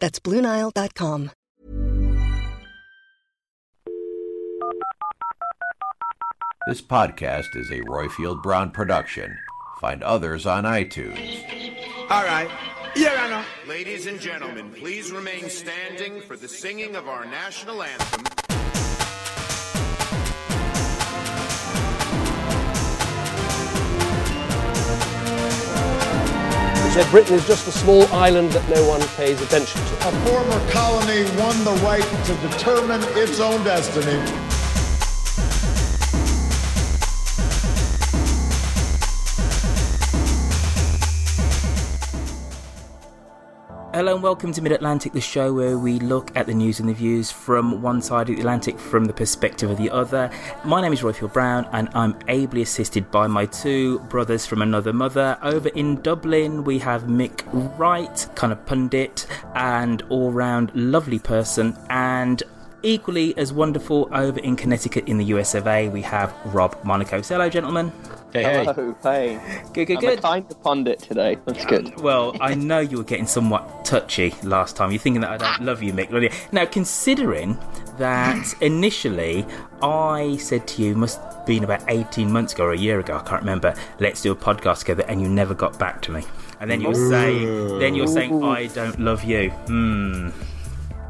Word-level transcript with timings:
That's 0.00 0.18
BlueNile.com. 0.18 1.30
This 6.66 6.82
podcast 6.82 7.56
is 7.56 7.70
a 7.70 7.80
Royfield 7.80 8.42
Brown 8.42 8.70
production. 8.70 9.36
Find 9.80 10.02
others 10.02 10.46
on 10.46 10.64
iTunes. 10.64 11.42
All 12.10 12.22
right. 12.24 12.50
Yeah, 12.94 13.16
I 13.18 13.30
know. 13.30 13.44
Ladies 13.66 14.06
and 14.06 14.20
gentlemen, 14.20 14.70
please 14.70 15.10
remain 15.10 15.48
standing 15.48 16.20
for 16.20 16.36
the 16.36 16.48
singing 16.48 16.96
of 16.96 17.08
our 17.08 17.24
national 17.24 17.82
anthem. 17.82 18.39
Britain 27.10 27.34
is 27.34 27.46
just 27.46 27.66
a 27.68 27.72
small 27.72 28.04
island 28.12 28.50
that 28.52 28.68
no 28.68 28.86
one 28.88 29.00
pays 29.16 29.40
attention 29.40 29.80
to. 29.84 30.08
A 30.08 30.12
former 30.26 30.70
colony 30.70 31.22
won 31.38 31.56
the 31.64 31.80
right 31.84 32.02
to 32.24 32.34
determine 32.48 33.00
its 33.16 33.40
own 33.40 33.62
destiny. 33.64 34.49
Hello 44.00 44.14
and 44.14 44.22
welcome 44.22 44.50
to 44.50 44.62
Mid 44.62 44.72
Atlantic, 44.72 45.12
the 45.12 45.20
show 45.20 45.52
where 45.52 45.76
we 45.76 45.98
look 45.98 46.34
at 46.34 46.46
the 46.46 46.54
news 46.54 46.80
and 46.80 46.88
the 46.88 46.94
views 46.94 47.30
from 47.30 47.82
one 47.82 48.00
side 48.00 48.30
of 48.30 48.34
the 48.34 48.40
Atlantic 48.40 48.78
from 48.78 49.04
the 49.04 49.12
perspective 49.12 49.68
of 49.68 49.76
the 49.76 49.90
other. 49.90 50.30
My 50.64 50.80
name 50.80 50.94
is 50.94 51.02
Royfield 51.02 51.34
Brown 51.34 51.68
and 51.72 51.90
I'm 51.92 52.16
ably 52.26 52.62
assisted 52.62 53.10
by 53.10 53.26
my 53.26 53.44
two 53.44 53.98
brothers 54.08 54.46
from 54.46 54.62
another 54.62 54.94
mother. 54.94 55.36
Over 55.42 55.68
in 55.68 56.00
Dublin, 56.00 56.64
we 56.64 56.78
have 56.78 57.02
Mick 57.02 57.44
Wright, 57.78 58.26
kind 58.36 58.54
of 58.54 58.64
pundit 58.64 59.26
and 59.54 60.00
all 60.08 60.32
round 60.32 60.72
lovely 60.74 61.18
person, 61.18 61.76
and 61.90 62.42
equally 62.82 63.36
as 63.36 63.52
wonderful 63.52 64.08
over 64.12 64.40
in 64.40 64.56
Connecticut 64.56 65.08
in 65.08 65.18
the 65.18 65.26
US 65.26 65.54
of 65.54 65.66
A, 65.66 65.90
we 65.90 66.00
have 66.00 66.34
Rob 66.46 66.74
Monaco. 66.84 67.20
So, 67.20 67.34
hello, 67.34 67.50
gentlemen. 67.50 67.92
Hey, 68.32 68.44
hey. 68.44 68.64
Hello, 68.64 68.96
hey. 69.02 69.62
Good, 69.72 69.86
good, 69.86 69.96
I'm 69.96 70.00
good. 70.00 70.18
a 70.18 70.22
kind 70.22 70.50
of 70.50 70.62
pundit 70.62 71.00
today. 71.00 71.36
That's 71.46 71.66
good. 71.66 72.00
Well, 72.00 72.36
I 72.40 72.54
know 72.54 72.78
you 72.78 72.98
were 72.98 73.04
getting 73.04 73.26
somewhat 73.26 73.84
touchy 73.84 74.34
last 74.44 74.76
time. 74.76 74.92
You're 74.92 75.00
thinking 75.00 75.22
that 75.22 75.30
I 75.30 75.36
don't 75.36 75.66
love 75.66 75.82
you, 75.82 75.92
Mick. 75.92 76.12
really. 76.12 76.30
Now, 76.52 76.64
considering 76.64 77.58
that 77.98 78.54
initially 78.60 79.44
I 79.82 80.36
said 80.36 80.68
to 80.68 80.82
you, 80.82 80.94
must 80.94 81.20
have 81.20 81.44
been 81.46 81.64
about 81.64 81.82
18 81.88 82.30
months 82.30 82.52
ago 82.52 82.66
or 82.66 82.72
a 82.72 82.78
year 82.78 83.00
ago, 83.00 83.16
I 83.16 83.22
can't 83.22 83.42
remember, 83.42 83.74
let's 83.98 84.22
do 84.22 84.30
a 84.30 84.36
podcast 84.36 84.80
together, 84.80 85.04
and 85.08 85.20
you 85.20 85.28
never 85.28 85.54
got 85.54 85.78
back 85.78 86.00
to 86.02 86.12
me. 86.12 86.22
And 86.60 86.70
then 86.70 86.80
you 86.80 86.88
were 86.88 86.94
saying, 86.94 87.78
then 87.78 87.94
you're 87.94 88.06
saying, 88.06 88.44
I 88.44 88.66
don't 88.66 89.00
love 89.00 89.24
you. 89.24 89.50
Hmm. 89.50 90.28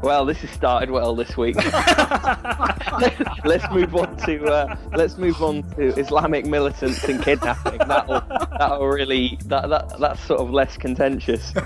Well, 0.01 0.25
this 0.25 0.39
has 0.39 0.49
started 0.49 0.89
well 0.89 1.15
this 1.15 1.37
week. 1.37 1.55
let's 3.45 3.71
move 3.71 3.95
on 3.95 4.17
to 4.25 4.45
uh, 4.45 4.75
let's 4.95 5.17
move 5.17 5.41
on 5.43 5.63
to 5.75 5.87
Islamic 5.99 6.45
militants 6.45 7.03
and 7.03 7.21
kidnapping. 7.21 7.77
That'll 7.77 8.21
that'll 8.57 8.87
really 8.87 9.37
that, 9.45 9.69
that 9.69 9.99
that's 9.99 10.21
sort 10.21 10.39
of 10.39 10.49
less 10.49 10.75
contentious. 10.77 11.53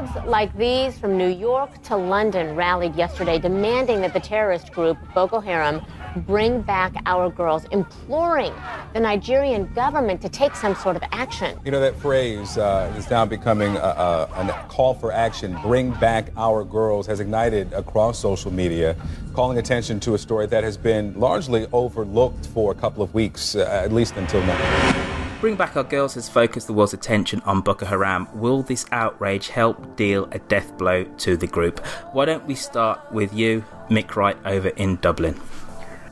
Crowds 0.00 0.26
like 0.26 0.56
these 0.56 0.98
from 0.98 1.16
New 1.18 1.28
York 1.28 1.82
to 1.82 1.96
London 1.96 2.56
rallied 2.56 2.94
yesterday 2.96 3.38
demanding 3.38 4.00
that 4.00 4.12
the 4.12 4.20
terrorist 4.20 4.72
group 4.72 4.96
Boko 5.14 5.40
Haram 5.40 5.82
bring 6.16 6.62
back 6.62 6.94
our 7.06 7.30
girls, 7.30 7.64
imploring 7.70 8.52
the 8.92 9.00
Nigerian 9.00 9.72
government 9.74 10.20
to 10.22 10.28
take 10.28 10.54
some 10.54 10.74
sort 10.74 10.96
of 10.96 11.02
action. 11.12 11.58
You 11.64 11.70
know, 11.70 11.80
that 11.80 11.96
phrase 11.96 12.58
uh, 12.58 12.92
is 12.96 13.10
now 13.10 13.24
becoming 13.24 13.76
a, 13.76 13.80
a, 13.80 14.28
a 14.48 14.66
call 14.68 14.94
for 14.94 15.12
action. 15.12 15.56
Bring 15.62 15.92
back 15.92 16.30
our 16.36 16.64
girls 16.64 17.06
has 17.06 17.20
ignited 17.20 17.72
across 17.72 18.18
social 18.18 18.52
media, 18.52 18.96
calling 19.34 19.58
attention 19.58 20.00
to 20.00 20.14
a 20.14 20.18
story 20.18 20.46
that 20.46 20.64
has 20.64 20.76
been 20.76 21.18
largely 21.18 21.66
overlooked 21.72 22.46
for 22.48 22.72
a 22.72 22.74
couple 22.74 23.02
of 23.02 23.14
weeks, 23.14 23.54
uh, 23.54 23.60
at 23.60 23.92
least 23.92 24.16
until 24.16 24.40
now. 24.42 25.06
Bring 25.40 25.56
Back 25.56 25.74
Our 25.74 25.84
Girls 25.84 26.12
has 26.16 26.28
focused 26.28 26.66
the 26.66 26.74
world's 26.74 26.92
attention 26.92 27.40
on 27.46 27.62
Boko 27.62 27.86
Haram. 27.86 28.28
Will 28.34 28.62
this 28.62 28.84
outrage 28.92 29.48
help 29.48 29.96
deal 29.96 30.28
a 30.32 30.38
death 30.38 30.76
blow 30.76 31.04
to 31.04 31.34
the 31.38 31.46
group? 31.46 31.78
Why 32.12 32.26
don't 32.26 32.44
we 32.44 32.54
start 32.54 33.00
with 33.10 33.32
you, 33.32 33.64
Mick 33.88 34.16
Wright, 34.16 34.36
over 34.44 34.68
in 34.68 34.96
Dublin? 34.96 35.40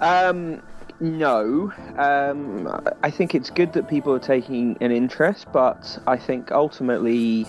Um, 0.01 0.63
no. 1.01 1.73
Um, 1.97 2.81
I 3.03 3.11
think 3.11 3.35
it's 3.35 3.51
good 3.51 3.73
that 3.75 3.89
people 3.89 4.13
are 4.13 4.21
taking 4.21 4.77
an 4.81 4.91
interest, 4.91 5.47
but 5.53 5.99
I 6.07 6.17
think 6.17 6.51
ultimately 6.51 7.47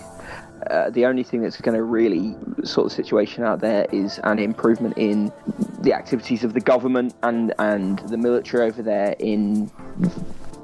uh, 0.68 0.90
the 0.90 1.06
only 1.06 1.22
thing 1.22 1.42
that's 1.42 1.60
going 1.60 1.76
to 1.76 1.82
really 1.82 2.36
sort 2.64 2.88
the 2.88 2.94
situation 2.94 3.44
out 3.44 3.60
there 3.60 3.86
is 3.92 4.20
an 4.24 4.38
improvement 4.38 4.94
in 4.98 5.32
the 5.80 5.92
activities 5.92 6.44
of 6.44 6.52
the 6.52 6.60
government 6.60 7.14
and, 7.22 7.54
and 7.58 8.00
the 8.00 8.18
military 8.18 8.66
over 8.66 8.82
there 8.82 9.16
in 9.18 9.70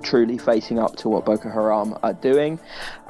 truly 0.02 0.38
facing 0.38 0.78
up 0.78 0.96
to 0.96 1.08
what 1.08 1.24
Boko 1.24 1.50
Haram 1.50 1.96
are 2.02 2.12
doing. 2.12 2.60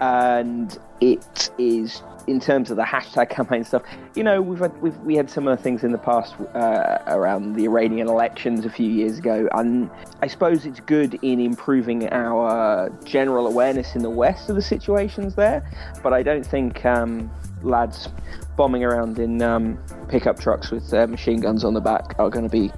And 0.00 0.76
it 1.00 1.50
is 1.58 2.02
in 2.26 2.40
terms 2.40 2.70
of 2.70 2.76
the 2.76 2.82
hashtag 2.82 3.30
campaign 3.30 3.64
stuff, 3.64 3.82
you 4.14 4.22
know, 4.22 4.40
we've 4.42 4.58
had, 4.58 4.80
we've 4.82 4.96
we 4.98 5.16
had 5.16 5.30
similar 5.30 5.56
things 5.56 5.84
in 5.84 5.92
the 5.92 5.98
past 5.98 6.34
uh, 6.54 6.98
around 7.06 7.54
the 7.54 7.64
Iranian 7.64 8.08
elections 8.08 8.64
a 8.64 8.70
few 8.70 8.88
years 8.88 9.18
ago, 9.18 9.48
and 9.52 9.90
I 10.22 10.26
suppose 10.26 10.66
it's 10.66 10.80
good 10.80 11.18
in 11.22 11.40
improving 11.40 12.08
our 12.12 12.90
general 13.04 13.46
awareness 13.46 13.94
in 13.94 14.02
the 14.02 14.10
West 14.10 14.48
of 14.48 14.56
the 14.56 14.62
situations 14.62 15.34
there. 15.34 15.68
But 16.02 16.12
I 16.12 16.22
don't 16.22 16.46
think 16.46 16.84
um, 16.84 17.30
lads 17.62 18.08
bombing 18.56 18.84
around 18.84 19.18
in 19.18 19.42
um, 19.42 19.78
pickup 20.08 20.40
trucks 20.40 20.70
with 20.70 20.92
uh, 20.94 21.06
machine 21.06 21.40
guns 21.40 21.64
on 21.64 21.74
the 21.74 21.80
back 21.80 22.14
are 22.18 22.30
going 22.30 22.44
to 22.44 22.50
be 22.50 22.72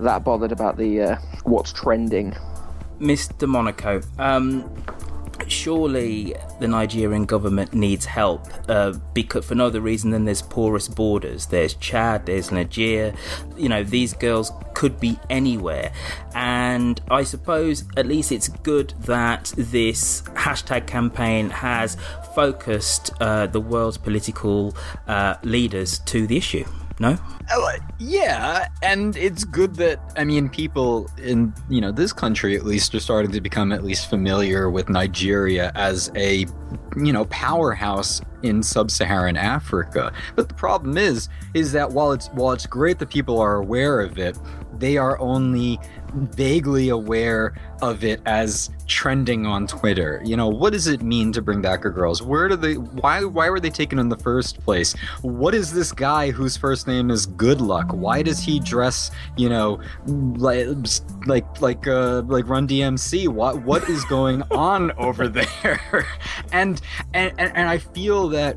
that 0.00 0.24
bothered 0.24 0.52
about 0.52 0.76
the 0.76 1.00
uh, 1.00 1.16
what's 1.44 1.72
trending. 1.72 2.36
Mr. 3.00 3.48
Monaco, 3.48 4.00
um, 4.18 4.70
surely 5.52 6.34
the 6.58 6.66
Nigerian 6.66 7.26
government 7.26 7.74
needs 7.74 8.04
help 8.04 8.46
uh, 8.68 8.92
because 9.14 9.44
for 9.44 9.54
no 9.54 9.66
other 9.66 9.80
reason 9.80 10.10
than 10.10 10.24
there's 10.24 10.42
porous 10.42 10.88
borders. 10.88 11.46
There's 11.46 11.74
Chad, 11.74 12.26
there's 12.26 12.50
Nigeria. 12.50 13.14
You 13.56 13.68
know, 13.68 13.84
these 13.84 14.14
girls 14.14 14.50
could 14.74 14.98
be 14.98 15.18
anywhere. 15.30 15.92
And 16.34 17.00
I 17.10 17.24
suppose 17.24 17.84
at 17.96 18.06
least 18.06 18.32
it's 18.32 18.48
good 18.48 18.94
that 19.00 19.52
this 19.56 20.22
hashtag 20.22 20.86
campaign 20.86 21.50
has 21.50 21.96
focused 22.34 23.12
uh, 23.20 23.46
the 23.46 23.60
world's 23.60 23.98
political 23.98 24.74
uh, 25.06 25.36
leaders 25.42 25.98
to 26.00 26.26
the 26.26 26.36
issue. 26.36 26.64
No? 27.02 27.18
Uh, 27.50 27.78
yeah, 27.98 28.68
and 28.80 29.16
it's 29.16 29.42
good 29.42 29.74
that 29.74 29.98
I 30.16 30.22
mean 30.22 30.48
people 30.48 31.10
in 31.20 31.52
you 31.68 31.80
know 31.80 31.90
this 31.90 32.12
country 32.12 32.54
at 32.54 32.64
least 32.64 32.94
are 32.94 33.00
starting 33.00 33.32
to 33.32 33.40
become 33.40 33.72
at 33.72 33.82
least 33.82 34.08
familiar 34.08 34.70
with 34.70 34.88
Nigeria 34.88 35.72
as 35.74 36.12
a 36.14 36.46
you 36.96 37.12
know 37.12 37.24
powerhouse 37.24 38.20
in 38.44 38.62
sub-Saharan 38.62 39.36
Africa. 39.36 40.12
But 40.36 40.48
the 40.48 40.54
problem 40.54 40.96
is 40.96 41.28
is 41.54 41.72
that 41.72 41.90
while 41.90 42.12
it's 42.12 42.28
while 42.28 42.52
it's 42.52 42.66
great 42.66 43.00
that 43.00 43.10
people 43.10 43.40
are 43.40 43.56
aware 43.56 44.00
of 44.00 44.16
it, 44.16 44.38
they 44.82 44.96
are 44.96 45.16
only 45.20 45.78
vaguely 46.12 46.88
aware 46.88 47.54
of 47.80 48.02
it 48.02 48.20
as 48.26 48.68
trending 48.88 49.46
on 49.46 49.66
Twitter. 49.68 50.20
You 50.24 50.36
know, 50.36 50.48
what 50.48 50.72
does 50.72 50.88
it 50.88 51.02
mean 51.02 51.30
to 51.32 51.40
bring 51.40 51.62
back 51.62 51.84
our 51.84 51.90
girls? 51.90 52.20
Where 52.20 52.48
do 52.48 52.56
they 52.56 52.74
why 52.74 53.24
why 53.24 53.48
were 53.48 53.60
they 53.60 53.70
taken 53.70 54.00
in 54.00 54.08
the 54.08 54.16
first 54.16 54.60
place? 54.60 54.92
What 55.22 55.54
is 55.54 55.72
this 55.72 55.92
guy 55.92 56.32
whose 56.32 56.56
first 56.56 56.88
name 56.88 57.12
is 57.12 57.28
Goodluck? 57.28 57.94
Why 57.94 58.22
does 58.22 58.40
he 58.40 58.58
dress, 58.58 59.12
you 59.36 59.48
know, 59.48 59.80
like 60.06 60.66
like 61.26 61.60
like 61.60 61.86
uh 61.86 62.22
like 62.22 62.48
Run 62.48 62.66
DMC? 62.66 63.28
What 63.28 63.62
what 63.62 63.88
is 63.88 64.04
going 64.06 64.42
on 64.50 64.90
over 64.98 65.28
there? 65.38 66.06
and 66.50 66.80
and 67.14 67.32
and 67.38 67.68
I 67.68 67.78
feel 67.78 68.28
that 68.30 68.56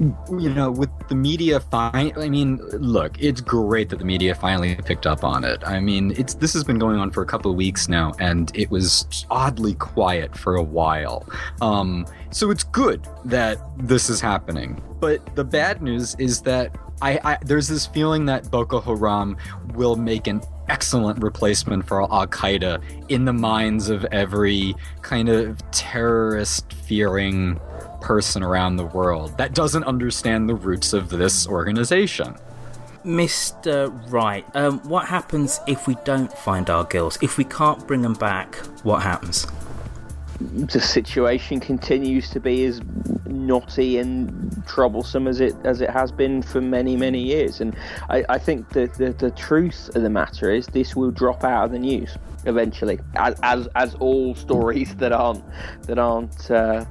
you 0.00 0.50
know, 0.50 0.70
with 0.70 0.90
the 1.08 1.14
media, 1.14 1.60
fine. 1.60 2.12
I 2.16 2.28
mean, 2.28 2.56
look, 2.72 3.20
it's 3.20 3.40
great 3.40 3.88
that 3.90 3.98
the 3.98 4.04
media 4.04 4.34
finally 4.34 4.74
picked 4.74 5.06
up 5.06 5.24
on 5.24 5.44
it. 5.44 5.62
I 5.64 5.80
mean, 5.80 6.12
it's 6.16 6.34
this 6.34 6.52
has 6.54 6.64
been 6.64 6.78
going 6.78 6.98
on 6.98 7.10
for 7.10 7.22
a 7.22 7.26
couple 7.26 7.50
of 7.50 7.56
weeks 7.56 7.88
now, 7.88 8.12
and 8.18 8.50
it 8.54 8.70
was 8.70 9.26
oddly 9.30 9.74
quiet 9.74 10.36
for 10.36 10.56
a 10.56 10.62
while. 10.62 11.26
Um, 11.60 12.06
so 12.30 12.50
it's 12.50 12.64
good 12.64 13.06
that 13.24 13.58
this 13.78 14.10
is 14.10 14.20
happening. 14.20 14.82
But 15.00 15.36
the 15.36 15.44
bad 15.44 15.82
news 15.82 16.16
is 16.18 16.40
that 16.42 16.76
I, 17.02 17.20
I 17.24 17.38
there's 17.42 17.68
this 17.68 17.86
feeling 17.86 18.26
that 18.26 18.50
Boko 18.50 18.80
Haram 18.80 19.36
will 19.74 19.96
make 19.96 20.26
an 20.26 20.40
excellent 20.68 21.22
replacement 21.22 21.86
for 21.86 22.02
Al 22.02 22.26
Qaeda 22.26 22.82
in 23.10 23.24
the 23.24 23.32
minds 23.32 23.90
of 23.90 24.04
every 24.06 24.74
kind 25.02 25.28
of 25.28 25.58
terrorist 25.70 26.72
fearing 26.72 27.60
person 28.04 28.42
around 28.42 28.76
the 28.76 28.84
world 28.84 29.36
that 29.38 29.54
doesn't 29.54 29.84
understand 29.84 30.46
the 30.46 30.54
roots 30.54 30.92
of 30.92 31.08
this 31.08 31.46
organization. 31.48 32.34
Mr. 33.02 33.90
Wright, 34.10 34.44
um, 34.54 34.78
what 34.80 35.06
happens 35.06 35.60
if 35.66 35.86
we 35.86 35.96
don't 36.04 36.32
find 36.32 36.68
our 36.68 36.84
girls? 36.84 37.18
If 37.22 37.38
we 37.38 37.44
can't 37.44 37.86
bring 37.86 38.02
them 38.02 38.12
back, 38.12 38.56
what 38.82 39.02
happens? 39.02 39.46
The 40.40 40.80
situation 40.80 41.60
continues 41.60 42.28
to 42.30 42.40
be 42.40 42.64
as 42.66 42.82
knotty 43.26 43.98
and 43.98 44.62
troublesome 44.66 45.26
as 45.26 45.40
it 45.40 45.54
as 45.64 45.80
it 45.80 45.90
has 45.90 46.12
been 46.12 46.42
for 46.42 46.60
many 46.60 46.96
many 46.96 47.20
years, 47.20 47.60
and 47.60 47.74
I, 48.10 48.24
I 48.28 48.38
think 48.38 48.70
that 48.70 48.94
the, 48.94 49.12
the 49.12 49.30
truth 49.30 49.90
of 49.94 50.02
the 50.02 50.10
matter 50.10 50.50
is 50.50 50.66
this 50.66 50.96
will 50.96 51.12
drop 51.12 51.44
out 51.44 51.66
of 51.66 51.70
the 51.70 51.78
news 51.78 52.16
eventually, 52.46 52.98
as 53.14 53.38
as, 53.42 53.68
as 53.76 53.94
all 53.96 54.34
stories 54.34 54.94
that 54.96 55.12
aren't 55.12 55.44
that 55.82 55.98
aren't 55.98 56.50
uh, 56.50 56.84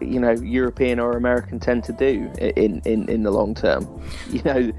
you 0.00 0.20
know 0.20 0.32
European 0.32 0.98
or 0.98 1.16
American 1.16 1.60
tend 1.60 1.84
to 1.84 1.92
do 1.92 2.30
in 2.38 2.80
in, 2.84 3.08
in 3.08 3.22
the 3.22 3.30
long 3.30 3.54
term. 3.54 3.88
You 4.32 4.42
know, 4.44 4.72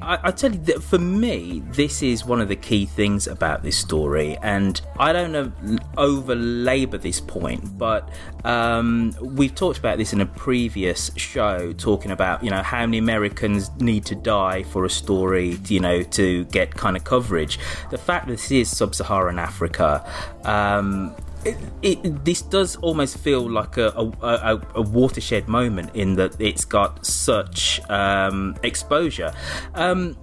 I, 0.00 0.18
I, 0.24 0.30
tell 0.30 0.52
you 0.52 0.58
that 0.60 0.82
for 0.82 0.98
me, 0.98 1.62
this 1.72 2.02
is 2.02 2.24
one 2.24 2.40
of 2.40 2.48
the 2.48 2.56
key 2.56 2.86
things 2.86 3.26
about 3.26 3.62
this 3.62 3.76
story, 3.76 4.38
and 4.42 4.80
I 4.98 5.12
don't 5.12 5.52
over 5.96 6.34
labour 6.34 6.96
this 6.96 7.20
point, 7.20 7.76
but 7.78 8.08
um, 8.44 9.14
we've 9.20 9.54
talked 9.54 9.78
about 9.78 9.98
this 9.98 10.12
in 10.12 10.20
a 10.20 10.26
previous 10.26 11.10
show, 11.16 11.72
talking 11.74 12.10
about 12.10 12.42
you 12.42 12.50
know 12.50 12.62
how 12.62 12.86
many 12.86 12.98
Americans 12.98 13.70
need 13.80 14.06
to 14.06 14.14
die 14.14 14.62
for 14.62 14.84
a 14.84 14.90
story, 14.90 15.58
to, 15.64 15.74
you 15.74 15.80
know, 15.80 16.02
to 16.02 16.44
get 16.46 16.74
kind 16.74 16.96
of 16.96 17.04
coverage. 17.04 17.58
The 17.90 17.98
fact 17.98 18.26
that 18.26 18.32
this 18.32 18.50
is 18.50 18.74
sub-Saharan 18.74 19.38
Africa. 19.38 20.04
Um, 20.44 21.14
it, 21.44 21.56
it, 21.82 22.24
this 22.24 22.42
does 22.42 22.76
almost 22.76 23.18
feel 23.18 23.48
like 23.48 23.76
a, 23.76 23.88
a, 24.22 24.60
a, 24.74 24.82
watershed 24.82 25.48
moment 25.48 25.90
in 25.94 26.16
that 26.16 26.40
it's 26.40 26.64
got 26.64 27.04
such 27.06 27.80
um, 27.88 28.56
exposure. 28.62 29.32
Um, 29.74 30.16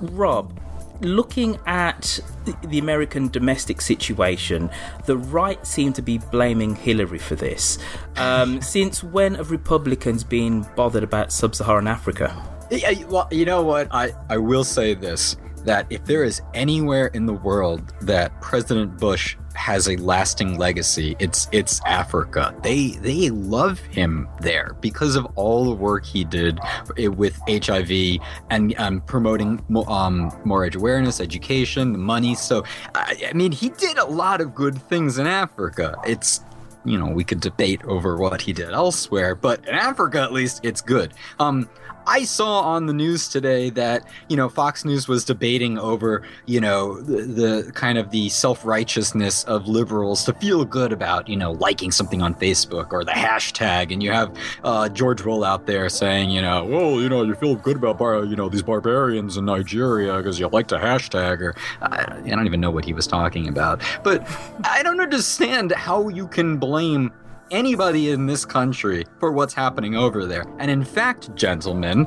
Rob, 0.00 0.58
looking 1.00 1.58
at 1.66 2.20
the 2.64 2.78
American 2.78 3.28
domestic 3.28 3.80
situation, 3.80 4.70
the 5.06 5.16
right 5.16 5.64
seem 5.66 5.92
to 5.94 6.02
be 6.02 6.18
blaming 6.18 6.76
Hillary 6.76 7.18
for 7.18 7.34
this. 7.34 7.78
Um, 8.16 8.60
since 8.62 9.02
when 9.02 9.34
have 9.34 9.50
Republicans 9.50 10.24
been 10.24 10.66
bothered 10.76 11.02
about 11.02 11.32
sub 11.32 11.54
Saharan 11.54 11.88
Africa? 11.88 12.34
Yeah, 12.70 13.04
well, 13.04 13.28
you 13.30 13.44
know 13.44 13.62
what? 13.62 13.88
I, 13.90 14.12
I 14.28 14.38
will 14.38 14.64
say 14.64 14.94
this 14.94 15.36
that 15.66 15.86
if 15.90 16.04
there 16.04 16.24
is 16.24 16.40
anywhere 16.54 17.08
in 17.08 17.26
the 17.26 17.34
world 17.34 17.92
that 18.00 18.40
President 18.40 18.98
Bush 18.98 19.36
has 19.56 19.88
a 19.88 19.96
lasting 19.96 20.58
legacy. 20.58 21.16
It's 21.18 21.48
it's 21.50 21.80
Africa. 21.84 22.54
They 22.62 22.90
they 23.00 23.30
love 23.30 23.80
him 23.80 24.28
there 24.40 24.76
because 24.80 25.16
of 25.16 25.26
all 25.34 25.64
the 25.64 25.74
work 25.74 26.04
he 26.04 26.24
did 26.24 26.60
with 26.96 27.40
HIV 27.48 28.20
and 28.50 28.74
um, 28.78 29.00
promoting 29.00 29.64
um, 29.88 30.32
more 30.44 30.64
AIDS 30.64 30.76
awareness, 30.76 31.20
education, 31.20 31.98
money. 31.98 32.34
So 32.34 32.64
I, 32.94 33.28
I 33.30 33.32
mean, 33.32 33.50
he 33.50 33.70
did 33.70 33.98
a 33.98 34.04
lot 34.04 34.40
of 34.40 34.54
good 34.54 34.80
things 34.82 35.18
in 35.18 35.26
Africa. 35.26 35.96
It's 36.06 36.42
you 36.84 36.98
know 36.98 37.08
we 37.08 37.24
could 37.24 37.40
debate 37.40 37.82
over 37.84 38.16
what 38.16 38.42
he 38.42 38.52
did 38.52 38.70
elsewhere, 38.70 39.34
but 39.34 39.66
in 39.66 39.74
Africa 39.74 40.20
at 40.20 40.32
least 40.32 40.60
it's 40.62 40.80
good. 40.80 41.14
Um, 41.40 41.68
I 42.06 42.24
saw 42.24 42.60
on 42.60 42.86
the 42.86 42.92
news 42.92 43.28
today 43.28 43.70
that 43.70 44.06
you 44.28 44.36
know 44.36 44.48
Fox 44.48 44.84
News 44.84 45.08
was 45.08 45.24
debating 45.24 45.78
over 45.78 46.22
you 46.46 46.60
know 46.60 47.00
the, 47.00 47.22
the 47.22 47.72
kind 47.72 47.98
of 47.98 48.10
the 48.10 48.28
self 48.28 48.64
righteousness 48.64 49.44
of 49.44 49.66
liberals 49.66 50.24
to 50.24 50.32
feel 50.34 50.64
good 50.64 50.92
about 50.92 51.28
you 51.28 51.36
know 51.36 51.52
liking 51.52 51.90
something 51.90 52.22
on 52.22 52.34
Facebook 52.34 52.92
or 52.92 53.04
the 53.04 53.12
hashtag, 53.12 53.92
and 53.92 54.02
you 54.02 54.12
have 54.12 54.36
uh, 54.64 54.88
George 54.88 55.24
Will 55.24 55.44
out 55.44 55.66
there 55.66 55.88
saying 55.88 56.30
you 56.30 56.42
know 56.42 56.64
well 56.64 57.00
you 57.00 57.08
know 57.08 57.22
you 57.22 57.34
feel 57.34 57.56
good 57.56 57.76
about 57.76 57.98
bar- 57.98 58.24
you 58.24 58.36
know 58.36 58.48
these 58.48 58.62
barbarians 58.62 59.36
in 59.36 59.44
Nigeria 59.44 60.16
because 60.16 60.38
you 60.38 60.48
like 60.48 60.68
the 60.68 60.78
hashtag 60.78 61.40
or 61.40 61.54
I, 61.82 62.20
I 62.24 62.28
don't 62.28 62.46
even 62.46 62.60
know 62.60 62.70
what 62.70 62.84
he 62.84 62.92
was 62.92 63.06
talking 63.06 63.48
about, 63.48 63.82
but 64.02 64.26
I 64.64 64.82
don't 64.82 65.00
understand 65.00 65.72
how 65.72 66.08
you 66.08 66.28
can 66.28 66.56
blame 66.58 67.12
anybody 67.50 68.10
in 68.10 68.26
this 68.26 68.44
country 68.44 69.04
for 69.20 69.32
what's 69.32 69.54
happening 69.54 69.96
over 69.96 70.26
there. 70.26 70.44
And 70.58 70.70
in 70.70 70.84
fact, 70.84 71.34
gentlemen, 71.34 72.06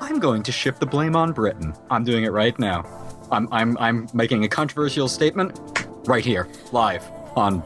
I'm 0.00 0.18
going 0.18 0.42
to 0.44 0.52
shift 0.52 0.80
the 0.80 0.86
blame 0.86 1.16
on 1.16 1.32
Britain. 1.32 1.74
I'm 1.90 2.04
doing 2.04 2.24
it 2.24 2.32
right 2.32 2.58
now. 2.58 2.84
I'm, 3.30 3.48
I'm, 3.52 3.76
I'm 3.78 4.08
making 4.12 4.44
a 4.44 4.48
controversial 4.48 5.08
statement 5.08 5.58
right 6.06 6.24
here, 6.24 6.48
live 6.72 7.04
on 7.36 7.62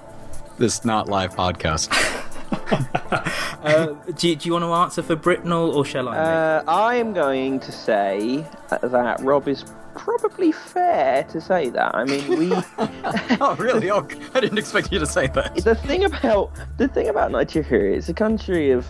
this 0.58 0.84
not 0.84 1.08
live 1.08 1.34
podcast. 1.34 1.90
uh, 3.64 3.86
do, 4.16 4.36
do, 4.36 4.46
you 4.46 4.52
want 4.52 4.64
to 4.64 4.72
answer 4.72 5.02
for 5.02 5.16
Britain 5.16 5.52
or, 5.52 5.72
or 5.72 5.84
shall 5.84 6.08
I? 6.08 6.16
Uh, 6.16 6.64
I 6.68 6.96
am 6.96 7.12
going 7.12 7.60
to 7.60 7.72
say 7.72 8.46
that 8.70 9.20
Rob 9.20 9.48
is 9.48 9.64
probably 9.94 10.52
fair 10.52 11.24
to 11.24 11.40
say 11.40 11.70
that. 11.70 11.94
I 11.94 12.04
mean, 12.04 12.38
we. 12.38 12.52
oh, 13.40 13.56
really? 13.58 13.90
Oh, 13.90 14.06
I 14.34 14.40
didn't 14.40 14.58
expect 14.58 14.92
you 14.92 14.98
to 14.98 15.06
say 15.06 15.26
that. 15.28 15.56
The 15.56 15.74
thing 15.74 16.04
about 16.04 16.50
the 16.76 16.88
thing 16.88 17.08
about 17.08 17.30
Nigeria, 17.32 17.96
it's 17.96 18.08
a 18.08 18.14
country 18.14 18.70
of 18.70 18.86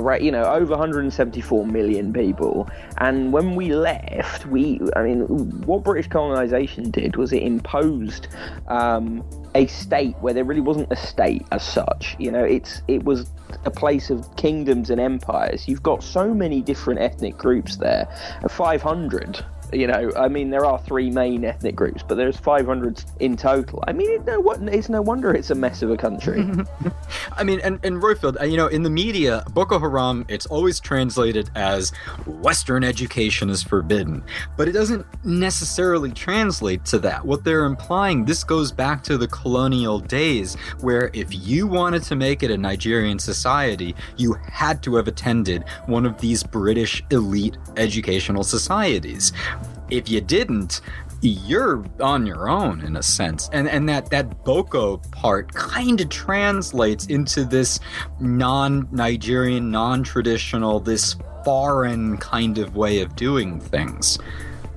right, 0.00 0.22
you 0.22 0.30
know, 0.30 0.44
over 0.44 0.70
174 0.70 1.66
million 1.66 2.12
people. 2.12 2.68
And 2.98 3.32
when 3.32 3.54
we 3.54 3.74
left, 3.74 4.46
we, 4.46 4.80
I 4.96 5.02
mean, 5.02 5.20
what 5.66 5.84
British 5.84 6.08
colonization 6.08 6.90
did 6.90 7.16
was 7.16 7.32
it 7.32 7.42
imposed 7.42 8.28
um, 8.68 9.24
a 9.54 9.66
state 9.66 10.16
where 10.20 10.34
there 10.34 10.44
really 10.44 10.60
wasn't 10.60 10.90
a 10.90 10.96
state 10.96 11.46
as 11.52 11.62
such. 11.62 12.16
You 12.18 12.30
know, 12.30 12.44
it's 12.44 12.82
it 12.88 13.04
was 13.04 13.30
a 13.64 13.70
place 13.70 14.10
of 14.10 14.34
kingdoms 14.36 14.90
and 14.90 15.00
empires. 15.00 15.68
You've 15.68 15.82
got 15.82 16.02
so 16.02 16.32
many 16.32 16.60
different 16.60 17.00
ethnic 17.00 17.36
groups 17.36 17.76
there, 17.76 18.08
500 18.48 19.44
you 19.72 19.86
know, 19.86 20.10
I 20.16 20.28
mean, 20.28 20.50
there 20.50 20.64
are 20.64 20.78
three 20.78 21.10
main 21.10 21.44
ethnic 21.44 21.76
groups, 21.76 22.02
but 22.06 22.16
there's 22.16 22.36
500 22.36 23.04
in 23.20 23.36
total. 23.36 23.82
I 23.86 23.92
mean, 23.92 24.10
it, 24.10 24.24
no, 24.24 24.50
it's 24.50 24.88
no 24.88 25.02
wonder 25.02 25.32
it's 25.32 25.50
a 25.50 25.54
mess 25.54 25.82
of 25.82 25.90
a 25.90 25.96
country. 25.96 26.48
I 27.32 27.44
mean, 27.44 27.60
and, 27.60 27.78
and 27.84 28.02
Royfield, 28.02 28.40
uh, 28.40 28.44
you 28.44 28.56
know, 28.56 28.66
in 28.66 28.82
the 28.82 28.90
media, 28.90 29.44
Boko 29.50 29.78
Haram, 29.78 30.24
it's 30.28 30.46
always 30.46 30.80
translated 30.80 31.50
as 31.54 31.90
Western 32.26 32.84
education 32.84 33.50
is 33.50 33.62
forbidden, 33.62 34.22
but 34.56 34.68
it 34.68 34.72
doesn't 34.72 35.06
necessarily 35.24 36.10
translate 36.10 36.84
to 36.86 36.98
that. 37.00 37.24
What 37.24 37.44
they're 37.44 37.64
implying, 37.64 38.24
this 38.24 38.44
goes 38.44 38.72
back 38.72 39.02
to 39.04 39.18
the 39.18 39.28
colonial 39.28 40.00
days, 40.00 40.54
where 40.80 41.10
if 41.12 41.28
you 41.46 41.66
wanted 41.66 42.02
to 42.04 42.16
make 42.16 42.42
it 42.42 42.50
a 42.50 42.56
Nigerian 42.56 43.18
society, 43.18 43.94
you 44.16 44.34
had 44.44 44.82
to 44.82 44.96
have 44.96 45.08
attended 45.08 45.64
one 45.86 46.06
of 46.06 46.20
these 46.20 46.42
British 46.42 47.02
elite 47.10 47.56
educational 47.76 48.42
societies 48.42 49.32
if 49.90 50.08
you 50.08 50.20
didn't, 50.20 50.80
you're 51.22 51.84
on 52.00 52.26
your 52.26 52.48
own 52.48 52.80
in 52.80 52.96
a 52.96 53.02
sense. 53.02 53.48
And 53.52 53.68
and 53.68 53.88
that 53.88 54.10
that 54.10 54.44
Boko 54.44 54.98
part 55.12 55.52
kind 55.54 56.00
of 56.00 56.08
translates 56.08 57.06
into 57.06 57.44
this 57.44 57.80
non-Nigerian, 58.20 59.70
non-traditional, 59.70 60.80
this 60.80 61.16
foreign 61.44 62.16
kind 62.18 62.58
of 62.58 62.76
way 62.76 63.00
of 63.00 63.16
doing 63.16 63.60
things. 63.60 64.18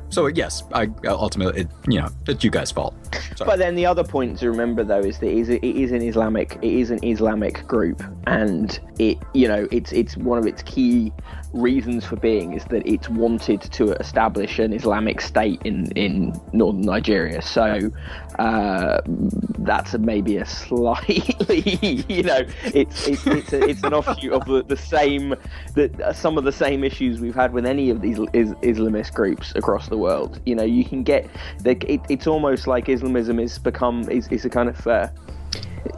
So 0.10 0.28
yes, 0.28 0.64
I 0.74 0.90
ultimately, 1.06 1.62
it, 1.62 1.68
you 1.88 2.00
know, 2.00 2.08
it's 2.28 2.44
you 2.44 2.52
guys' 2.52 2.72
fault. 2.72 2.94
Sorry. 3.36 3.48
But 3.48 3.58
then 3.58 3.74
the 3.74 3.88
other 3.88 4.04
point 4.04 4.38
to 4.40 4.52
remember 4.52 4.84
though 4.84 5.00
is 5.00 5.18
that 5.20 5.28
it 5.28 5.38
is, 5.38 5.50
it 5.50 5.64
is 5.64 5.92
an 5.92 6.04
Islamic, 6.04 6.60
it 6.62 6.72
is 6.72 6.92
an 6.92 7.04
Islamic 7.04 7.66
group, 7.68 8.04
and 8.28 8.80
it, 9.00 9.18
you 9.34 9.48
know, 9.48 9.68
it's 9.72 9.92
it's 9.92 10.16
one 10.16 10.38
of 10.38 10.46
its 10.46 10.62
key 10.64 11.12
reasons 11.54 12.04
for 12.04 12.16
being 12.16 12.54
is 12.54 12.66
that 12.66 12.86
it's 12.86 13.08
wanted 13.10 13.62
to 13.62 13.94
establish 13.94 14.60
an 14.60 14.74
Islamic 14.74 15.22
state 15.22 15.62
in, 15.64 15.92
in 15.92 16.34
northern 16.52 16.82
Nigeria. 16.82 17.42
So 17.42 17.92
uh, 18.40 19.02
that's 19.06 19.94
a, 19.94 20.00
maybe 20.00 20.38
a 20.38 20.46
slightly, 20.46 21.24
you 22.08 22.24
know, 22.24 22.42
it's 22.66 23.08
it's 23.08 23.26
it's, 23.28 23.54
a, 23.54 23.62
it's 23.70 23.84
an 23.84 23.94
offshoot 23.94 24.34
of 24.34 24.46
the, 24.46 24.64
the 24.64 24.78
same 24.78 25.36
that 25.76 26.00
uh, 26.02 26.14
some 26.14 26.38
of 26.38 26.44
the 26.44 26.52
same 26.52 26.84
issues 26.84 27.20
we've 27.20 27.36
had 27.36 27.54
with 27.54 27.66
any 27.66 27.90
of 27.90 28.02
these 28.02 28.20
is, 28.34 28.54
Islamist 28.64 29.14
groups 29.14 29.54
across 29.56 29.90
the 29.90 29.98
world. 29.98 30.40
You 30.46 30.56
know, 30.56 30.64
you 30.64 30.84
can 30.84 31.04
get 31.04 31.30
it, 31.66 32.02
it's 32.10 32.28
almost 32.28 32.68
like 32.68 32.90
Islamism 32.90 33.40
is 33.40 33.60
become 33.60 34.10
is, 34.10 34.28
is 34.30 34.46
a 34.46 34.50
kind 34.50 34.70
of 34.70 34.88
uh, 34.88 35.08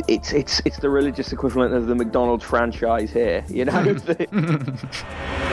it's 0.07 0.33
it's 0.33 0.61
it's 0.65 0.77
the 0.79 0.89
religious 0.89 1.31
equivalent 1.31 1.73
of 1.73 1.87
the 1.87 1.95
McDonald's 1.95 2.43
franchise 2.43 3.11
here, 3.11 3.45
you 3.49 3.65
know. 3.65 3.95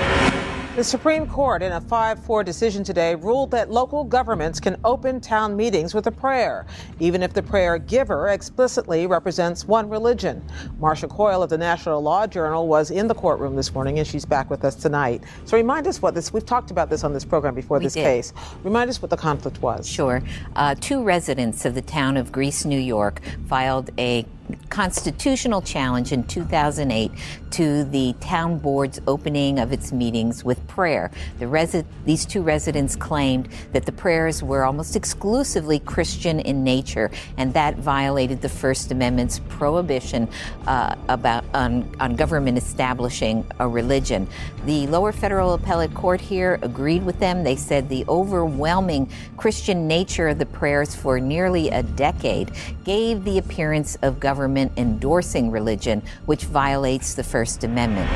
The 0.75 0.83
Supreme 0.83 1.26
Court, 1.26 1.62
in 1.62 1.71
a 1.73 1.83
5 1.83 2.25
4 2.25 2.43
decision 2.43 2.83
today, 2.83 3.14
ruled 3.14 3.50
that 3.50 3.71
local 3.71 4.05
governments 4.05 4.59
can 4.59 4.81
open 4.85 5.21
town 5.21 5.55
meetings 5.55 5.93
with 5.93 6.07
a 6.07 6.11
prayer, 6.11 6.64
even 6.99 7.23
if 7.23 7.35
the 7.35 7.43
prayer 7.43 7.76
giver 7.76 8.29
explicitly 8.29 9.07
represents 9.07 9.67
one 9.67 9.91
religion. 9.91 10.43
Marcia 10.79 11.09
Coyle 11.09 11.43
of 11.43 11.50
the 11.50 11.59
National 11.59 12.00
Law 12.00 12.26
Journal 12.26 12.69
was 12.69 12.91
in 12.91 13.07
the 13.07 13.14
courtroom 13.14 13.55
this 13.55 13.75
morning, 13.75 13.99
and 13.99 14.09
she's 14.09 14.25
back 14.25 14.49
with 14.49 14.64
us 14.64 14.75
tonight. 14.75 15.23
So 15.45 15.59
remind 15.59 15.87
us 15.87 16.00
what 16.00 16.14
this, 16.14 16.33
we've 16.33 16.47
talked 16.47 16.71
about 16.71 16.88
this 16.88 17.05
on 17.05 17.12
this 17.12 17.26
program 17.26 17.55
before 17.55 17.76
we 17.76 17.85
this 17.85 17.93
did. 17.93 18.05
case. 18.05 18.33
Remind 18.64 18.88
us 18.88 19.02
what 19.02 19.11
the 19.11 19.17
conflict 19.19 19.61
was. 19.61 19.87
Sure. 19.87 20.23
Uh, 20.57 20.75
two 20.81 21.02
residents 21.02 21.67
of 21.67 21.75
the 21.75 21.83
town 21.83 22.17
of 22.17 22.33
Greece, 22.33 22.64
New 22.64 22.81
York, 22.81 23.21
filed 23.47 23.91
a 23.99 24.25
constitutional 24.73 25.61
challenge 25.61 26.13
in 26.13 26.25
2008 26.25 27.13
to 27.51 27.85
the 27.85 28.15
town 28.21 28.59
board's 28.59 28.99
opening 29.07 29.59
of 29.59 29.71
its 29.71 29.93
meetings 29.93 30.43
with 30.45 30.67
prayer. 30.67 31.11
The 31.39 31.45
resi- 31.45 31.85
these 32.07 32.25
two 32.25 32.41
residents 32.41 32.97
claimed 32.97 33.51
that 33.73 33.85
the 33.85 33.93
prayers 33.93 34.43
were 34.43 34.65
almost 34.65 34.97
exclusively 34.97 35.79
Christian 35.79 36.41
in 36.41 36.65
nature, 36.65 37.11
and 37.37 37.53
that 37.53 37.77
violated 37.77 38.41
the 38.41 38.49
First 38.49 38.91
Amendment's 38.91 39.41
prohibition 39.51 40.27
uh, 40.67 40.97
about 41.09 41.45
on, 41.53 41.95
on 42.01 42.17
government 42.17 42.57
establishing 42.57 43.47
a 43.59 43.69
religion. 43.69 44.27
The 44.65 44.87
lower 44.87 45.13
federal 45.13 45.53
appellate 45.53 45.93
court 45.93 46.21
here 46.21 46.59
agreed 46.63 47.05
with 47.05 47.19
them. 47.19 47.45
They 47.45 47.57
said 47.57 47.91
the 47.91 48.07
overwhelming 48.09 49.11
Christian 49.37 49.87
nature 49.87 50.29
of 50.29 50.39
the 50.39 50.47
prayers 50.47 50.95
for 50.95 51.21
nearly 51.21 51.69
a 51.69 51.83
decade 51.83 52.53
gave 52.85 53.25
the 53.25 53.37
appearance 53.37 53.97
of 53.97 54.19
government 54.19 54.32
endorsing 54.77 55.51
religion, 55.51 56.03
which 56.27 56.45
violates 56.45 57.15
the 57.15 57.25
First 57.25 57.65
Amendment. 57.65 58.11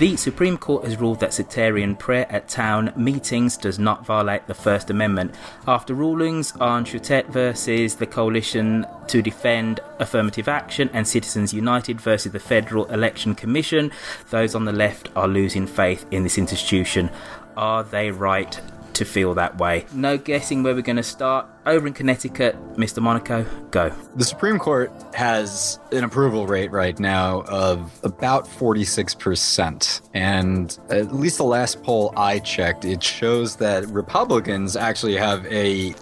The 0.00 0.16
Supreme 0.16 0.58
Court 0.58 0.84
has 0.84 0.96
ruled 0.96 1.20
that 1.20 1.32
sectarian 1.32 1.94
prayer 1.94 2.26
at 2.28 2.48
town 2.48 2.92
meetings 2.96 3.56
does 3.56 3.78
not 3.78 4.04
violate 4.04 4.48
the 4.48 4.52
First 4.54 4.90
Amendment. 4.90 5.36
After 5.68 5.94
rulings 5.94 6.50
on 6.56 6.84
Schuette 6.84 7.28
versus 7.28 7.94
the 7.94 8.06
Coalition 8.06 8.86
to 9.06 9.22
Defend 9.22 9.78
Affirmative 10.00 10.48
Action 10.48 10.90
and 10.92 11.06
Citizens 11.06 11.54
United 11.54 12.00
versus 12.00 12.32
the 12.32 12.40
Federal 12.40 12.86
Election 12.86 13.36
Commission, 13.36 13.92
those 14.30 14.56
on 14.56 14.64
the 14.64 14.72
left 14.72 15.10
are 15.14 15.28
losing 15.28 15.64
faith 15.64 16.04
in 16.10 16.24
this 16.24 16.38
institution. 16.38 17.08
Are 17.56 17.84
they 17.84 18.10
right 18.10 18.60
to 18.94 19.04
feel 19.04 19.34
that 19.34 19.58
way. 19.58 19.86
No 19.92 20.16
guessing 20.18 20.62
where 20.62 20.74
we're 20.74 20.82
going 20.82 20.96
to 20.96 21.02
start. 21.02 21.46
Over 21.66 21.86
in 21.86 21.94
Connecticut, 21.94 22.56
Mr. 22.74 23.00
Monaco, 23.00 23.46
go. 23.70 23.90
The 24.16 24.24
Supreme 24.24 24.58
Court 24.58 24.92
has 25.14 25.78
an 25.92 26.04
approval 26.04 26.46
rate 26.46 26.70
right 26.70 26.98
now 26.98 27.42
of 27.42 27.98
about 28.04 28.46
46%. 28.46 30.02
And 30.12 30.78
at 30.90 31.14
least 31.14 31.38
the 31.38 31.44
last 31.44 31.82
poll 31.82 32.12
I 32.16 32.38
checked, 32.38 32.84
it 32.84 33.02
shows 33.02 33.56
that 33.56 33.86
Republicans 33.86 34.76
actually 34.76 35.16
have 35.16 35.46
a 35.46 35.94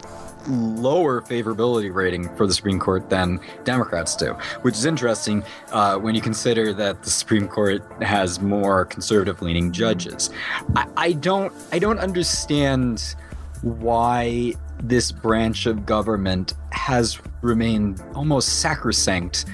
lower 0.49 1.21
favorability 1.21 1.93
rating 1.93 2.35
for 2.37 2.47
the 2.47 2.55
Supreme 2.55 2.79
Court 2.79 3.09
than 3.11 3.41
Democrats 3.65 4.17
do, 4.17 4.33
which 4.63 4.75
is 4.75 4.85
interesting 4.85 5.43
uh, 5.71 5.97
when 5.99 6.15
you 6.15 6.21
consider 6.21 6.73
that 6.75 7.03
the 7.03 7.11
Supreme 7.11 7.49
Court 7.49 7.83
has 8.03 8.41
more 8.41 8.85
conservative-leaning 8.87 9.73
judges. 9.73 10.31
I, 10.77 10.87
I 10.97 11.13
don't, 11.13 11.53
I 11.73 11.79
don't 11.79 11.99
understand 11.99 13.15
why 13.63 14.55
this 14.83 15.13
branch 15.13 15.67
of 15.67 15.87
government 15.87 16.55
has 16.73 17.21
remained 17.43 18.03
almost 18.15 18.61
sacrosanct 18.61 19.45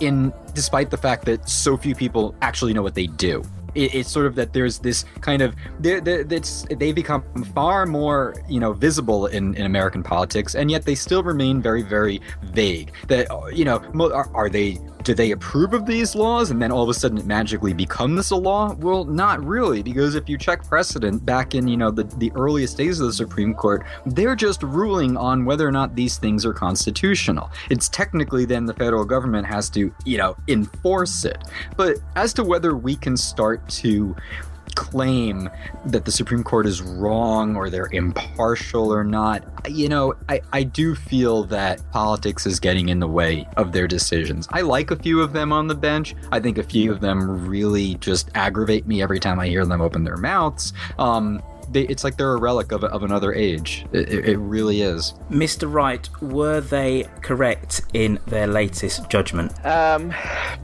in 0.00 0.32
despite 0.54 0.90
the 0.90 0.96
fact 0.96 1.24
that 1.24 1.48
so 1.48 1.76
few 1.76 1.94
people 1.94 2.34
actually 2.42 2.72
know 2.72 2.82
what 2.82 2.94
they 2.94 3.06
do 3.06 3.42
it, 3.76 3.94
it's 3.94 4.10
sort 4.10 4.26
of 4.26 4.34
that 4.36 4.52
there's 4.52 4.78
this 4.78 5.04
kind 5.20 5.42
of 5.42 5.54
they're, 5.80 6.00
they're, 6.00 6.24
they 6.24 6.92
become 6.92 7.22
far 7.54 7.86
more 7.86 8.34
you 8.48 8.60
know 8.60 8.72
visible 8.72 9.26
in, 9.26 9.54
in 9.54 9.66
American 9.66 10.02
politics, 10.02 10.54
and 10.54 10.70
yet 10.70 10.84
they 10.84 10.94
still 10.94 11.22
remain 11.22 11.60
very 11.60 11.82
very 11.82 12.20
vague. 12.42 12.92
That 13.08 13.28
you 13.54 13.64
know 13.64 13.78
are, 14.12 14.30
are 14.34 14.48
they 14.48 14.78
do 15.06 15.14
they 15.14 15.30
approve 15.30 15.72
of 15.72 15.86
these 15.86 16.16
laws 16.16 16.50
and 16.50 16.60
then 16.60 16.72
all 16.72 16.82
of 16.82 16.88
a 16.88 16.94
sudden 16.94 17.16
it 17.16 17.26
magically 17.26 17.72
becomes 17.72 18.32
a 18.32 18.36
law? 18.36 18.74
Well, 18.74 19.04
not 19.04 19.42
really, 19.44 19.80
because 19.80 20.16
if 20.16 20.28
you 20.28 20.36
check 20.36 20.66
precedent 20.66 21.24
back 21.24 21.54
in, 21.54 21.68
you 21.68 21.76
know, 21.76 21.92
the, 21.92 22.02
the 22.02 22.32
earliest 22.34 22.76
days 22.76 22.98
of 22.98 23.06
the 23.06 23.12
Supreme 23.12 23.54
Court, 23.54 23.84
they're 24.04 24.34
just 24.34 24.64
ruling 24.64 25.16
on 25.16 25.44
whether 25.44 25.66
or 25.66 25.70
not 25.70 25.94
these 25.94 26.18
things 26.18 26.44
are 26.44 26.52
constitutional. 26.52 27.52
It's 27.70 27.88
technically 27.88 28.46
then 28.46 28.66
the 28.66 28.74
federal 28.74 29.04
government 29.04 29.46
has 29.46 29.70
to, 29.70 29.94
you 30.04 30.18
know, 30.18 30.36
enforce 30.48 31.24
it. 31.24 31.38
But 31.76 31.98
as 32.16 32.34
to 32.34 32.42
whether 32.42 32.76
we 32.76 32.96
can 32.96 33.16
start 33.16 33.65
to 33.68 34.16
claim 34.74 35.48
that 35.86 36.04
the 36.04 36.12
Supreme 36.12 36.44
Court 36.44 36.66
is 36.66 36.82
wrong 36.82 37.56
or 37.56 37.70
they're 37.70 37.88
impartial 37.92 38.92
or 38.92 39.02
not, 39.02 39.42
you 39.68 39.88
know, 39.88 40.14
I, 40.28 40.40
I 40.52 40.62
do 40.62 40.94
feel 40.94 41.44
that 41.44 41.80
politics 41.90 42.46
is 42.46 42.60
getting 42.60 42.90
in 42.90 43.00
the 43.00 43.08
way 43.08 43.48
of 43.56 43.72
their 43.72 43.88
decisions. 43.88 44.46
I 44.52 44.60
like 44.60 44.90
a 44.90 44.96
few 44.96 45.20
of 45.20 45.32
them 45.32 45.52
on 45.52 45.66
the 45.66 45.74
bench. 45.74 46.14
I 46.30 46.38
think 46.40 46.58
a 46.58 46.62
few 46.62 46.92
of 46.92 47.00
them 47.00 47.48
really 47.48 47.94
just 47.96 48.30
aggravate 48.34 48.86
me 48.86 49.02
every 49.02 49.18
time 49.18 49.40
I 49.40 49.48
hear 49.48 49.64
them 49.64 49.80
open 49.80 50.04
their 50.04 50.18
mouths. 50.18 50.72
Um, 50.98 51.42
they, 51.70 51.82
it's 51.82 52.04
like 52.04 52.16
they're 52.16 52.34
a 52.34 52.38
relic 52.38 52.72
of, 52.72 52.84
of 52.84 53.02
another 53.02 53.32
age. 53.32 53.86
It, 53.92 54.08
it, 54.10 54.36
really 54.36 54.82
is. 54.82 55.14
Mr. 55.30 55.70
Wright, 55.70 56.08
were 56.20 56.60
they 56.60 57.06
correct 57.22 57.82
in 57.92 58.18
their 58.26 58.46
latest 58.46 59.08
judgment? 59.08 59.52
Um, 59.64 60.14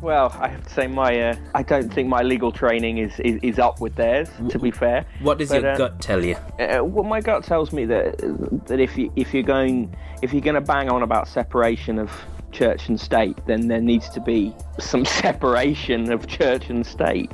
well, 0.01 0.37
I 0.39 0.49
have 0.49 0.65
to 0.67 0.73
say 0.73 0.87
my 0.87 1.31
uh, 1.31 1.37
I 1.55 1.63
don't 1.63 1.93
think 1.93 2.09
my 2.09 2.23
legal 2.23 2.53
training 2.53 2.99
is, 2.99 3.19
is, 3.21 3.39
is 3.43 3.59
up 3.59 3.81
with 3.81 3.95
theirs. 3.97 4.29
To 4.51 4.59
be 4.59 4.71
fair, 4.71 5.05
what 5.21 5.39
does 5.39 5.49
but, 5.49 5.63
your 5.63 5.73
uh, 5.73 5.77
gut 5.77 6.01
tell 6.01 6.25
you? 6.25 6.37
Uh, 6.59 6.83
well, 6.85 7.05
my 7.05 7.21
gut 7.21 7.45
tells 7.45 7.73
me 7.73 7.85
that 7.87 8.19
that 8.67 8.81
if 8.81 8.97
you 8.97 9.13
if 9.17 9.35
you're 9.35 9.43
going 9.43 9.95
if 10.23 10.33
you're 10.33 10.43
going 10.43 10.55
to 10.55 10.61
bang 10.61 10.89
on 10.89 11.03
about 11.03 11.29
separation 11.29 11.99
of 11.99 12.11
church 12.53 12.89
and 12.89 13.01
state, 13.01 13.37
then 13.47 13.69
there 13.69 13.81
needs 13.81 14.09
to 14.11 14.21
be 14.21 14.55
some 14.79 15.05
separation 15.23 16.13
of 16.13 16.27
church 16.27 16.71
and 16.71 16.87
state. 16.87 17.33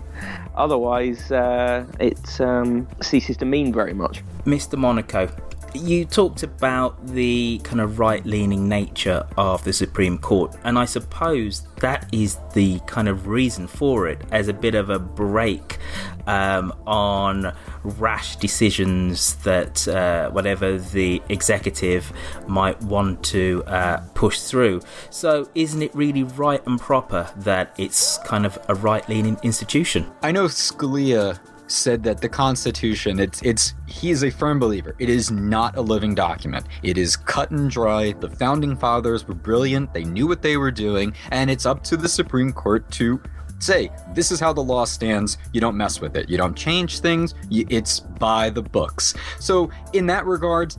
Otherwise, 0.58 1.30
uh, 1.30 1.86
it 2.00 2.40
um, 2.40 2.86
ceases 3.00 3.36
to 3.38 3.44
mean 3.44 3.72
very 3.72 3.94
much. 3.94 4.22
Mr. 4.44 4.76
Monaco, 4.76 5.28
you 5.74 6.04
talked 6.04 6.42
about 6.42 7.06
the 7.06 7.60
kind 7.64 7.80
of 7.80 7.98
right 7.98 8.24
leaning 8.24 8.68
nature 8.68 9.26
of 9.36 9.64
the 9.64 9.72
Supreme 9.72 10.18
Court, 10.18 10.56
and 10.64 10.78
I 10.78 10.84
suppose 10.84 11.62
that 11.80 12.08
is 12.12 12.38
the 12.54 12.80
kind 12.80 13.08
of 13.08 13.26
reason 13.26 13.66
for 13.66 14.08
it 14.08 14.20
as 14.30 14.48
a 14.48 14.52
bit 14.52 14.74
of 14.74 14.90
a 14.90 14.98
break 14.98 15.78
um, 16.26 16.72
on 16.86 17.54
rash 17.82 18.36
decisions 18.36 19.34
that 19.36 19.86
uh, 19.88 20.30
whatever 20.30 20.78
the 20.78 21.22
executive 21.28 22.12
might 22.46 22.80
want 22.82 23.22
to 23.24 23.64
uh, 23.66 23.98
push 24.14 24.40
through. 24.40 24.80
So, 25.10 25.48
isn't 25.54 25.82
it 25.82 25.94
really 25.94 26.22
right 26.22 26.64
and 26.66 26.78
proper 26.78 27.30
that 27.36 27.74
it's 27.78 28.18
kind 28.18 28.44
of 28.46 28.58
a 28.68 28.74
right 28.74 29.08
leaning 29.08 29.38
institution? 29.42 30.10
I 30.22 30.32
know 30.32 30.46
Scalia 30.46 31.38
said 31.68 32.02
that 32.04 32.20
the 32.20 32.28
Constitution, 32.28 33.18
it's 33.18 33.40
it's 33.42 33.74
he 33.86 34.10
is 34.10 34.24
a 34.24 34.30
firm 34.30 34.58
believer. 34.58 34.94
It 34.98 35.08
is 35.08 35.30
not 35.30 35.76
a 35.76 35.80
living 35.80 36.14
document. 36.14 36.66
It 36.82 36.98
is 36.98 37.16
cut 37.16 37.50
and 37.50 37.70
dry. 37.70 38.12
The 38.12 38.30
founding 38.30 38.76
fathers 38.76 39.26
were 39.26 39.34
brilliant. 39.34 39.92
They 39.92 40.04
knew 40.04 40.26
what 40.26 40.42
they 40.42 40.56
were 40.56 40.70
doing, 40.70 41.14
and 41.30 41.50
it's 41.50 41.66
up 41.66 41.84
to 41.84 41.96
the 41.96 42.08
Supreme 42.08 42.52
Court 42.52 42.90
to 42.92 43.20
say 43.60 43.90
this 44.14 44.30
is 44.30 44.38
how 44.38 44.52
the 44.52 44.62
law 44.62 44.84
stands 44.84 45.36
you 45.52 45.60
don't 45.60 45.76
mess 45.76 46.00
with 46.00 46.16
it 46.16 46.28
you 46.28 46.36
don't 46.36 46.56
change 46.56 47.00
things 47.00 47.34
you, 47.48 47.66
it's 47.68 47.98
by 47.98 48.48
the 48.48 48.62
books 48.62 49.14
so 49.40 49.68
in 49.92 50.06
that 50.06 50.24
regard 50.26 50.74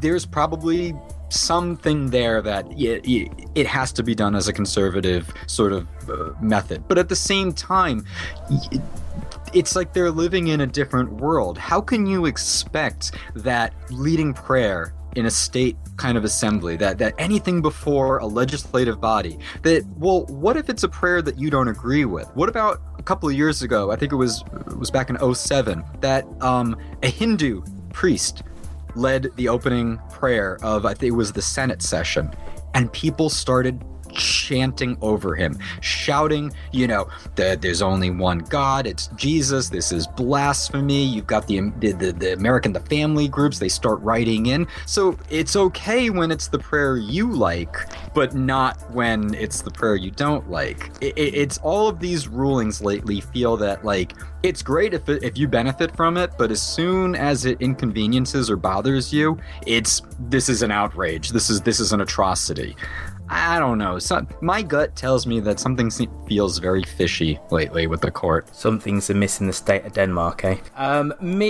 there's 0.00 0.26
probably 0.26 0.92
something 1.28 2.10
there 2.10 2.42
that 2.42 2.66
it, 2.70 3.30
it, 3.54 3.66
has 3.66 3.92
to 3.92 4.02
be 4.02 4.14
done 4.14 4.34
as 4.34 4.46
a 4.46 4.52
conservative 4.52 5.32
sort 5.46 5.72
of 5.72 5.86
uh, 6.08 6.32
method 6.40 6.82
but 6.86 6.98
at 6.98 7.08
the 7.08 7.16
same 7.16 7.52
time 7.52 8.04
it's 9.54 9.76
like 9.76 9.92
they're 9.92 10.10
living 10.10 10.48
in 10.48 10.60
a 10.60 10.66
different 10.66 11.12
world. 11.12 11.56
How 11.56 11.80
can 11.80 12.06
you 12.06 12.26
expect 12.26 13.12
that 13.34 13.72
leading 13.90 14.34
prayer 14.34 14.94
in 15.14 15.26
a 15.26 15.30
state 15.30 15.76
kind 15.96 16.18
of 16.18 16.24
assembly, 16.24 16.76
that, 16.76 16.98
that 16.98 17.14
anything 17.18 17.62
before 17.62 18.18
a 18.18 18.26
legislative 18.26 19.00
body, 19.00 19.38
that, 19.62 19.86
well, 19.96 20.26
what 20.26 20.56
if 20.56 20.68
it's 20.68 20.82
a 20.82 20.88
prayer 20.88 21.22
that 21.22 21.38
you 21.38 21.50
don't 21.50 21.68
agree 21.68 22.04
with? 22.04 22.28
What 22.34 22.48
about 22.48 22.82
a 22.98 23.02
couple 23.02 23.28
of 23.28 23.34
years 23.36 23.62
ago, 23.62 23.92
I 23.92 23.96
think 23.96 24.12
it 24.12 24.16
was, 24.16 24.42
it 24.66 24.76
was 24.76 24.90
back 24.90 25.10
in 25.10 25.34
07, 25.34 25.84
that 26.00 26.26
um, 26.40 26.76
a 27.04 27.08
Hindu 27.08 27.62
priest 27.92 28.42
led 28.96 29.30
the 29.36 29.48
opening 29.48 30.00
prayer 30.10 30.58
of, 30.62 30.84
I 30.84 30.94
think 30.94 31.12
it 31.12 31.16
was 31.16 31.32
the 31.32 31.42
Senate 31.42 31.80
session, 31.80 32.34
and 32.74 32.92
people 32.92 33.30
started 33.30 33.84
chanting 34.14 34.96
over 35.00 35.34
him, 35.34 35.58
shouting, 35.80 36.52
you 36.72 36.86
know, 36.86 37.08
that 37.36 37.62
there's 37.62 37.82
only 37.82 38.10
one 38.10 38.38
God, 38.38 38.86
it's 38.86 39.08
Jesus, 39.08 39.68
this 39.68 39.92
is 39.92 40.06
blasphemy. 40.06 41.04
You've 41.04 41.26
got 41.26 41.46
the, 41.46 41.60
the, 41.80 41.92
the 41.92 42.32
American, 42.32 42.72
the 42.72 42.80
family 42.80 43.28
groups, 43.28 43.58
they 43.58 43.68
start 43.68 44.00
writing 44.00 44.46
in. 44.46 44.66
So 44.86 45.18
it's 45.30 45.56
okay 45.56 46.10
when 46.10 46.30
it's 46.30 46.48
the 46.48 46.58
prayer 46.58 46.96
you 46.96 47.32
like, 47.32 47.76
but 48.14 48.34
not 48.34 48.78
when 48.92 49.34
it's 49.34 49.62
the 49.62 49.70
prayer 49.70 49.96
you 49.96 50.10
don't 50.10 50.50
like. 50.50 50.90
It, 51.00 51.16
it, 51.18 51.34
it's 51.34 51.58
all 51.58 51.88
of 51.88 52.00
these 52.00 52.28
rulings 52.28 52.80
lately 52.80 53.20
feel 53.20 53.56
that, 53.58 53.84
like, 53.84 54.14
it's 54.42 54.62
great 54.62 54.92
if, 54.92 55.08
it, 55.08 55.22
if 55.22 55.38
you 55.38 55.48
benefit 55.48 55.96
from 55.96 56.18
it, 56.18 56.32
but 56.36 56.50
as 56.50 56.60
soon 56.60 57.14
as 57.14 57.46
it 57.46 57.60
inconveniences 57.62 58.50
or 58.50 58.56
bothers 58.56 59.10
you, 59.10 59.38
it's 59.66 60.02
this 60.20 60.50
is 60.50 60.62
an 60.62 60.70
outrage. 60.70 61.30
This 61.30 61.48
is 61.48 61.62
this 61.62 61.80
is 61.80 61.92
an 61.94 62.02
atrocity. 62.02 62.76
I 63.28 63.58
don't 63.58 63.78
know. 63.78 63.98
So, 63.98 64.26
my 64.40 64.62
gut 64.62 64.96
tells 64.96 65.26
me 65.26 65.40
that 65.40 65.58
something 65.58 65.90
feels 65.90 66.58
very 66.58 66.82
fishy 66.82 67.38
lately 67.50 67.86
with 67.86 68.02
the 68.02 68.10
court. 68.10 68.54
Something's 68.54 69.10
amiss 69.10 69.40
in 69.40 69.46
the 69.46 69.52
state 69.52 69.84
of 69.84 69.92
Denmark, 69.92 70.44
eh? 70.44 70.56
Um, 70.76 71.14
me. 71.20 71.48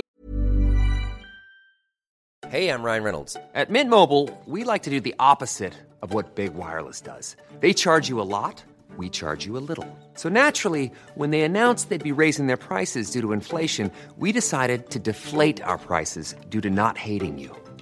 Hey, 2.49 2.69
I'm 2.69 2.83
Ryan 2.83 3.03
Reynolds. 3.03 3.37
At 3.53 3.69
Mint 3.69 3.89
Mobile, 3.89 4.29
we 4.45 4.63
like 4.63 4.83
to 4.83 4.89
do 4.89 5.01
the 5.01 5.15
opposite 5.19 5.73
of 6.01 6.13
what 6.13 6.35
Big 6.35 6.53
Wireless 6.53 7.01
does. 7.01 7.35
They 7.59 7.73
charge 7.73 8.07
you 8.07 8.21
a 8.21 8.29
lot, 8.37 8.63
we 8.97 9.09
charge 9.09 9.45
you 9.45 9.57
a 9.57 9.65
little. 9.67 9.87
So 10.13 10.29
naturally, 10.29 10.91
when 11.15 11.31
they 11.31 11.41
announced 11.41 11.89
they'd 11.89 12.03
be 12.03 12.11
raising 12.11 12.47
their 12.47 12.57
prices 12.57 13.09
due 13.09 13.21
to 13.21 13.33
inflation, 13.33 13.91
we 14.17 14.31
decided 14.31 14.89
to 14.91 14.99
deflate 14.99 15.61
our 15.63 15.77
prices 15.77 16.35
due 16.49 16.61
to 16.61 16.69
not 16.69 16.97
hating 16.97 17.39
you. 17.39 17.64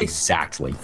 Exactly. 0.00 0.72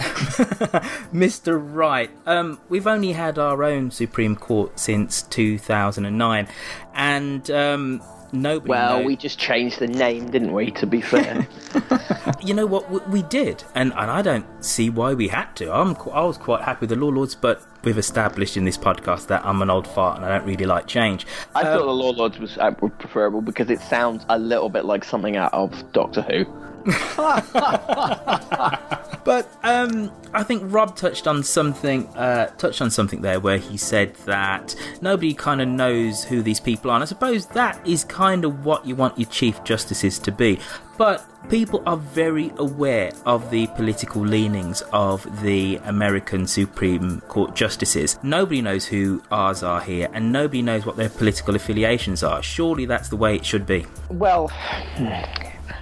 Mr. 1.13 1.57
Wright, 1.63 2.11
um, 2.27 2.59
we've 2.69 2.87
only 2.89 3.13
had 3.13 3.39
our 3.39 3.63
own 3.63 3.93
Supreme 3.93 4.35
Court 4.35 4.77
since 4.79 5.23
2009, 5.23 6.49
and 6.95 7.51
um, 7.53 8.03
nobody. 8.33 8.71
Well, 8.71 8.99
knows- 8.99 9.07
we 9.07 9.15
just 9.17 9.39
changed 9.39 9.79
the 9.79 9.87
name, 9.87 10.31
didn't 10.33 10.53
we? 10.53 10.73
To 10.73 10.87
be 10.87 11.01
fair. 11.01 11.47
you 12.45 12.55
know 12.55 12.67
what? 12.67 12.91
We, 12.91 12.99
we 13.21 13.23
did, 13.23 13.63
and, 13.77 13.93
and 13.93 14.11
I 14.11 14.21
don't 14.21 14.47
see 14.65 14.91
why 14.91 15.15
we 15.15 15.29
had 15.29 15.55
to. 15.57 15.73
I'm 15.73 15.95
qu- 15.95 16.11
I 16.11 16.25
was 16.25 16.37
quite 16.37 16.63
happy 16.63 16.81
with 16.81 16.91
the 16.91 16.97
Law 16.97 17.11
Lords, 17.11 17.37
but 17.37 17.63
we've 17.85 17.99
established 17.99 18.57
in 18.57 18.65
this 18.65 18.77
podcast 18.77 19.29
that 19.29 19.47
I'm 19.47 19.63
an 19.63 19.71
old 19.71 19.87
fart 19.87 20.17
and 20.17 20.25
I 20.27 20.37
don't 20.37 20.47
really 20.47 20.65
like 20.67 20.89
change. 20.89 21.25
I 21.55 21.61
Um, 21.61 21.79
thought 21.79 21.87
the 21.87 21.93
Law 21.93 22.11
Lords 22.11 22.39
was 22.41 22.59
uh, 22.59 22.73
preferable 22.73 23.43
because 23.43 23.71
it 23.71 23.79
sounds 23.81 24.27
a 24.29 24.39
little 24.41 24.71
bit 24.71 24.85
like 24.85 25.05
something 25.05 25.37
out 25.37 25.55
of 25.55 25.93
Doctor 25.93 26.23
Who. 26.23 26.47
But 29.25 29.51
um, 29.63 30.13
I 30.35 30.43
think 30.43 30.63
Rob 30.67 30.97
touched 30.97 31.27
on 31.27 31.43
something, 31.43 32.07
uh, 32.09 32.49
touched 32.59 32.83
on 32.83 32.91
something 32.91 33.23
there 33.23 33.41
where 33.41 33.57
he 33.57 33.79
said 33.79 34.15
that 34.27 34.77
nobody 35.01 35.33
kind 35.33 35.63
of 35.63 35.69
knows 35.69 36.25
who 36.25 36.43
these 36.43 36.61
people 36.61 36.91
are. 36.91 36.95
And 36.95 37.03
I 37.03 37.07
suppose 37.07 37.47
that 37.47 37.85
is 37.87 38.05
kind 38.05 38.45
of 38.45 38.67
what 38.67 38.87
you 38.87 38.95
want 38.95 39.19
your 39.19 39.29
chief 39.31 39.65
justices 39.65 40.19
to 40.21 40.31
be. 40.31 40.61
But 40.99 41.27
people 41.49 41.83
are 41.87 41.97
very 41.97 42.53
aware 42.59 43.13
of 43.25 43.51
the 43.51 43.67
political 43.69 44.23
leanings 44.23 44.83
of 44.93 45.43
the 45.43 45.77
American 45.85 46.47
Supreme 46.47 47.23
Court 47.23 47.57
justices. 47.57 48.19
Nobody 48.23 48.61
knows 48.61 48.85
who 48.85 49.23
ours 49.31 49.63
are 49.63 49.81
here, 49.81 50.09
and 50.13 50.31
nobody 50.31 50.63
knows 50.63 50.85
what 50.85 50.97
their 50.97 51.09
political 51.09 51.57
affiliations 51.57 52.23
are. 52.23 52.43
Surely 52.43 52.85
that's 52.85 53.09
the 53.09 53.17
way 53.17 53.35
it 53.35 53.45
should 53.45 53.67
be. 53.67 53.87
Well, 54.11 54.53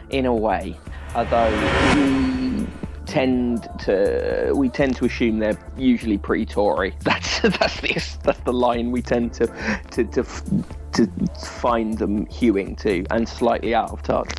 in 0.09 0.27
a 0.27 0.35
way, 0.35 0.79
although 1.15 1.51
we 1.95 2.67
tend 3.07 3.69
to 3.81 4.53
we 4.55 4.69
tend 4.69 4.97
to 4.97 5.05
assume 5.05 5.39
they're 5.39 5.59
usually 5.77 6.19
pretty 6.19 6.47
Tory. 6.47 6.95
That's 7.01 7.41
that's 7.41 7.81
the 7.81 8.19
that's 8.23 8.41
the 8.41 8.53
line 8.53 8.93
we 8.93 9.03
tend 9.03 9.33
to 9.35 9.47
to 9.91 10.05
to, 10.05 10.25
to 10.93 11.07
find 11.45 11.99
them 11.99 12.27
hewing 12.27 12.77
to, 12.77 13.05
and 13.11 13.29
slightly 13.29 13.75
out 13.75 13.91
of 13.91 14.03
touch. 14.03 14.33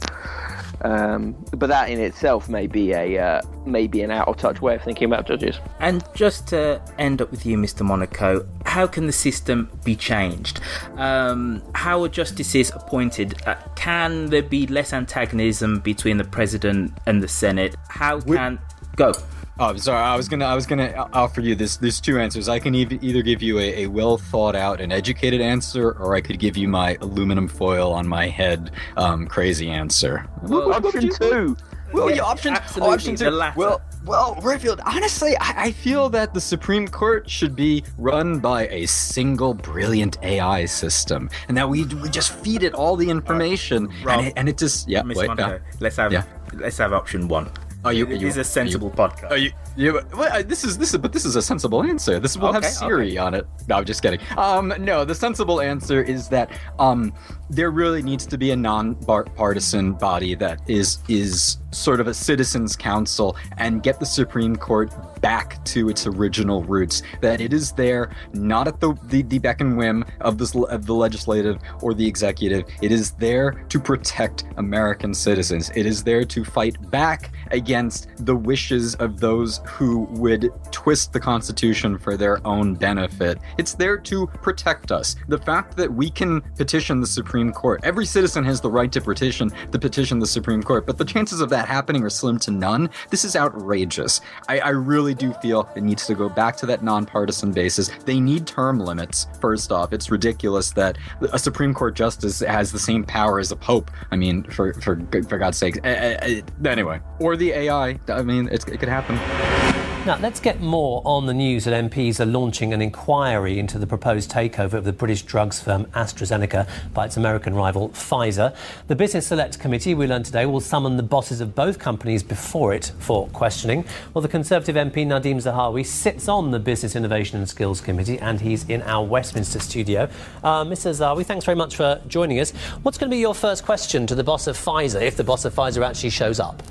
Um, 0.81 1.33
but 1.51 1.67
that 1.67 1.89
in 1.89 1.99
itself 1.99 2.49
may 2.49 2.67
be 2.67 2.91
a 2.93 3.17
uh, 3.17 3.41
may 3.65 3.87
be 3.87 4.01
an 4.01 4.11
out 4.11 4.27
of 4.27 4.37
touch 4.37 4.61
way 4.61 4.75
of 4.75 4.83
thinking 4.83 5.05
about 5.05 5.27
judges. 5.27 5.59
And 5.79 6.03
just 6.13 6.47
to 6.49 6.81
end 6.97 7.21
up 7.21 7.31
with 7.31 7.45
you, 7.45 7.57
Mr. 7.57 7.85
Monaco, 7.85 8.45
how 8.73 8.87
can 8.87 9.05
the 9.05 9.13
system 9.13 9.69
be 9.85 9.95
changed? 9.95 10.59
Um, 10.97 11.61
how 11.75 12.03
are 12.03 12.09
justices 12.09 12.71
appointed? 12.71 13.35
Uh, 13.45 13.53
can 13.75 14.27
there 14.31 14.41
be 14.41 14.65
less 14.67 14.93
antagonism 14.93 15.79
between 15.79 16.17
the 16.17 16.23
president 16.23 16.91
and 17.05 17.21
the 17.21 17.27
Senate? 17.27 17.75
How 17.89 18.19
can 18.19 18.57
go? 18.95 19.13
Oh, 19.59 19.75
sorry. 19.75 20.01
I 20.03 20.15
was 20.15 20.27
gonna. 20.27 20.45
I 20.45 20.55
was 20.55 20.65
gonna 20.65 21.07
offer 21.13 21.39
you 21.39 21.53
this. 21.53 21.77
There's 21.77 22.01
two 22.01 22.17
answers. 22.19 22.49
I 22.49 22.57
can 22.57 22.73
ev- 22.75 23.03
either 23.03 23.21
give 23.21 23.43
you 23.43 23.59
a, 23.59 23.83
a 23.83 23.87
well 23.87 24.17
thought 24.17 24.55
out 24.55 24.81
and 24.81 24.91
educated 24.91 25.41
answer, 25.41 25.91
or 25.91 26.15
I 26.15 26.21
could 26.21 26.39
give 26.39 26.57
you 26.57 26.67
my 26.67 26.97
aluminum 27.01 27.47
foil 27.47 27.93
on 27.93 28.07
my 28.07 28.27
head, 28.27 28.71
um, 28.97 29.27
crazy 29.27 29.69
answer. 29.69 30.27
option 30.51 31.11
two. 31.21 31.55
Well, 31.93 32.09
Yeah, 32.09 32.15
yeah, 32.15 32.23
option, 32.23 32.53
absolutely, 32.55 32.93
option 32.95 33.15
two. 33.15 33.25
the 33.25 33.31
latter. 33.31 33.59
Well, 33.59 33.81
well, 34.05 34.37
Redfield. 34.41 34.81
Honestly, 34.85 35.35
I, 35.37 35.65
I 35.65 35.71
feel 35.71 36.09
that 36.09 36.33
the 36.33 36.41
Supreme 36.41 36.87
Court 36.87 37.29
should 37.29 37.55
be 37.55 37.83
run 37.97 38.39
by 38.39 38.67
a 38.67 38.85
single 38.85 39.53
brilliant 39.53 40.17
AI 40.23 40.65
system, 40.65 41.29
and 41.47 41.57
that 41.57 41.69
we, 41.69 41.85
we 41.85 42.09
just 42.09 42.33
feed 42.33 42.63
it 42.63 42.73
all 42.73 42.95
the 42.95 43.09
information, 43.09 43.89
Rob, 44.03 44.19
and, 44.19 44.27
it, 44.27 44.33
and 44.35 44.49
it 44.49 44.57
just 44.57 44.87
yeah. 44.87 45.03
Wait, 45.03 45.27
Monaco, 45.27 45.53
yeah. 45.53 45.59
let's 45.79 45.95
have 45.97 46.11
Yeah. 46.11 46.23
let's 46.53 46.77
have 46.77 46.93
option 46.93 47.27
one. 47.27 47.49
Are 47.85 47.91
you? 47.91 48.07
It 48.07 48.21
you, 48.21 48.27
is 48.27 48.37
a 48.37 48.43
sensible 48.45 48.87
you, 48.87 48.93
podcast. 48.93 49.31
Are 49.31 49.37
you? 49.37 49.51
you 49.75 50.01
well, 50.15 50.41
this 50.43 50.63
is 50.63 50.77
this 50.77 50.93
is, 50.93 50.99
but 50.99 51.11
this 51.11 51.25
is 51.25 51.35
a 51.35 51.41
sensible 51.41 51.83
answer. 51.83 52.17
This 52.17 52.37
will 52.37 52.49
Okay, 52.49 52.61
have 52.61 52.65
Siri 52.65 53.17
on 53.17 53.33
it. 53.33 53.45
No, 53.67 53.75
I'm 53.75 53.85
just 53.85 54.01
kidding. 54.01 54.21
Um, 54.37 54.73
no, 54.79 55.03
the 55.03 55.15
sensible 55.15 55.59
answer 55.59 56.01
is 56.01 56.29
that 56.29 56.49
um, 56.79 57.13
there 57.55 57.71
really 57.71 58.01
needs 58.01 58.25
to 58.25 58.37
be 58.37 58.51
a 58.51 58.55
non-partisan 58.55 59.93
body 59.93 60.35
that 60.35 60.61
is 60.67 60.99
is 61.07 61.57
sort 61.71 61.99
of 61.99 62.07
a 62.07 62.13
citizens' 62.13 62.75
council 62.75 63.35
and 63.57 63.81
get 63.81 63.99
the 63.99 64.05
Supreme 64.05 64.55
Court 64.55 64.91
back 65.21 65.63
to 65.65 65.89
its 65.89 66.05
original 66.05 66.63
roots. 66.63 67.01
That 67.21 67.41
it 67.41 67.53
is 67.53 67.71
there, 67.71 68.11
not 68.33 68.67
at 68.67 68.79
the 68.79 68.93
the, 69.05 69.23
the 69.23 69.39
beck 69.39 69.61
and 69.61 69.77
whim 69.77 70.05
of 70.21 70.37
this 70.37 70.55
of 70.55 70.85
the 70.85 70.93
legislative 70.93 71.59
or 71.81 71.93
the 71.93 72.05
executive. 72.05 72.65
It 72.81 72.91
is 72.91 73.11
there 73.11 73.51
to 73.69 73.79
protect 73.79 74.45
American 74.57 75.13
citizens. 75.13 75.71
It 75.75 75.85
is 75.85 76.03
there 76.03 76.23
to 76.25 76.43
fight 76.43 76.77
back 76.91 77.31
against 77.51 78.09
the 78.25 78.35
wishes 78.35 78.95
of 78.95 79.19
those 79.19 79.61
who 79.65 80.01
would 80.11 80.49
twist 80.71 81.13
the 81.13 81.19
Constitution 81.19 81.97
for 81.97 82.17
their 82.17 82.45
own 82.45 82.75
benefit. 82.75 83.39
It's 83.57 83.73
there 83.73 83.97
to 83.97 84.27
protect 84.27 84.91
us. 84.91 85.15
The 85.27 85.37
fact 85.37 85.77
that 85.77 85.91
we 85.91 86.09
can 86.09 86.41
petition 86.55 86.99
the 86.99 87.07
Supreme 87.07 87.42
Court, 87.51 87.81
every 87.83 88.05
citizen 88.05 88.43
has 88.45 88.61
the 88.61 88.69
right 88.69 88.91
to 88.91 89.01
petition 89.01 89.51
to 89.71 89.79
petition 89.79 90.19
the 90.19 90.27
Supreme 90.27 90.63
Court, 90.63 90.85
but 90.85 90.97
the 90.97 91.05
chances 91.05 91.41
of 91.41 91.49
that 91.49 91.67
happening 91.67 92.03
are 92.03 92.09
slim 92.09 92.39
to 92.39 92.51
none. 92.51 92.89
This 93.09 93.25
is 93.25 93.35
outrageous. 93.35 94.21
I, 94.47 94.59
I 94.59 94.69
really 94.69 95.13
do 95.13 95.33
feel 95.33 95.69
it 95.75 95.81
needs 95.81 96.05
to 96.07 96.15
go 96.15 96.29
back 96.29 96.55
to 96.57 96.65
that 96.67 96.83
nonpartisan 96.83 97.51
basis. 97.51 97.89
They 98.05 98.19
need 98.19 98.47
term 98.47 98.79
limits, 98.79 99.27
first 99.39 99.71
off. 99.71 99.93
It's 99.93 100.11
ridiculous 100.11 100.71
that 100.71 100.97
a 101.21 101.39
Supreme 101.39 101.73
Court 101.73 101.95
justice 101.95 102.39
has 102.39 102.71
the 102.71 102.79
same 102.79 103.03
power 103.03 103.39
as 103.39 103.51
a 103.51 103.55
pope. 103.55 103.91
I 104.11 104.15
mean, 104.15 104.43
for, 104.43 104.73
for, 104.75 105.01
for 105.27 105.37
God's 105.37 105.57
sake. 105.57 105.83
Uh, 105.83 105.87
uh, 105.87 106.41
anyway, 106.65 106.99
or 107.19 107.35
the 107.35 107.51
AI. 107.51 107.99
I 108.07 108.21
mean, 108.21 108.47
it 108.51 108.65
could 108.65 108.89
happen. 108.89 109.72
Now, 110.05 110.17
let's 110.17 110.41
get 110.41 110.59
more 110.59 111.01
on 111.05 111.27
the 111.27 111.33
news 111.33 111.63
that 111.63 111.89
MPs 111.89 112.19
are 112.19 112.25
launching 112.25 112.73
an 112.73 112.81
inquiry 112.81 113.57
into 113.57 113.79
the 113.79 113.87
proposed 113.87 114.29
takeover 114.29 114.73
of 114.73 114.83
the 114.83 114.91
British 114.91 115.21
drugs 115.21 115.61
firm 115.61 115.85
AstraZeneca 115.95 116.67
by 116.93 117.05
its 117.05 117.15
American 117.15 117.55
rival 117.55 117.87
Pfizer. 117.87 118.53
The 118.87 118.97
Business 118.97 119.27
Select 119.27 119.59
Committee, 119.59 119.95
we 119.95 120.05
learned 120.05 120.25
today, 120.25 120.45
will 120.45 120.59
summon 120.59 120.97
the 120.97 121.03
bosses 121.03 121.39
of 121.39 121.55
both 121.55 121.79
companies 121.79 122.21
before 122.21 122.73
it 122.73 122.91
for 122.99 123.29
questioning. 123.29 123.85
Well, 124.13 124.21
the 124.21 124.27
Conservative 124.27 124.75
MP 124.75 125.07
Nadhim 125.07 125.37
Zahawi 125.37 125.85
sits 125.85 126.27
on 126.27 126.51
the 126.51 126.59
Business 126.59 126.97
Innovation 126.97 127.37
and 127.37 127.47
Skills 127.47 127.79
Committee 127.79 128.19
and 128.19 128.41
he's 128.41 128.67
in 128.67 128.81
our 128.81 129.05
Westminster 129.05 129.59
studio. 129.59 130.09
Uh, 130.43 130.65
Mr. 130.65 130.91
Zahawi, 130.91 131.25
thanks 131.25 131.45
very 131.45 131.55
much 131.55 131.77
for 131.77 132.01
joining 132.09 132.41
us. 132.41 132.51
What's 132.81 132.97
going 132.97 133.09
to 133.09 133.15
be 133.15 133.21
your 133.21 133.35
first 133.35 133.63
question 133.63 134.05
to 134.07 134.15
the 134.15 134.23
boss 134.25 134.47
of 134.47 134.57
Pfizer 134.57 135.01
if 135.01 135.15
the 135.15 135.23
boss 135.23 135.45
of 135.45 135.55
Pfizer 135.55 135.81
actually 135.87 136.09
shows 136.09 136.41
up? 136.41 136.61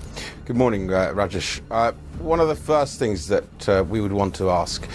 Good 0.44 0.56
morning, 0.56 0.92
uh, 0.92 1.12
Rajesh. 1.14 1.62
Uh, 1.70 1.92
one 2.22 2.40
of 2.40 2.48
the 2.48 2.56
first 2.56 2.98
things 2.98 3.26
that 3.28 3.68
uh, 3.68 3.84
we 3.88 4.00
would 4.00 4.12
want 4.12 4.34
to 4.36 4.50
ask 4.50 4.86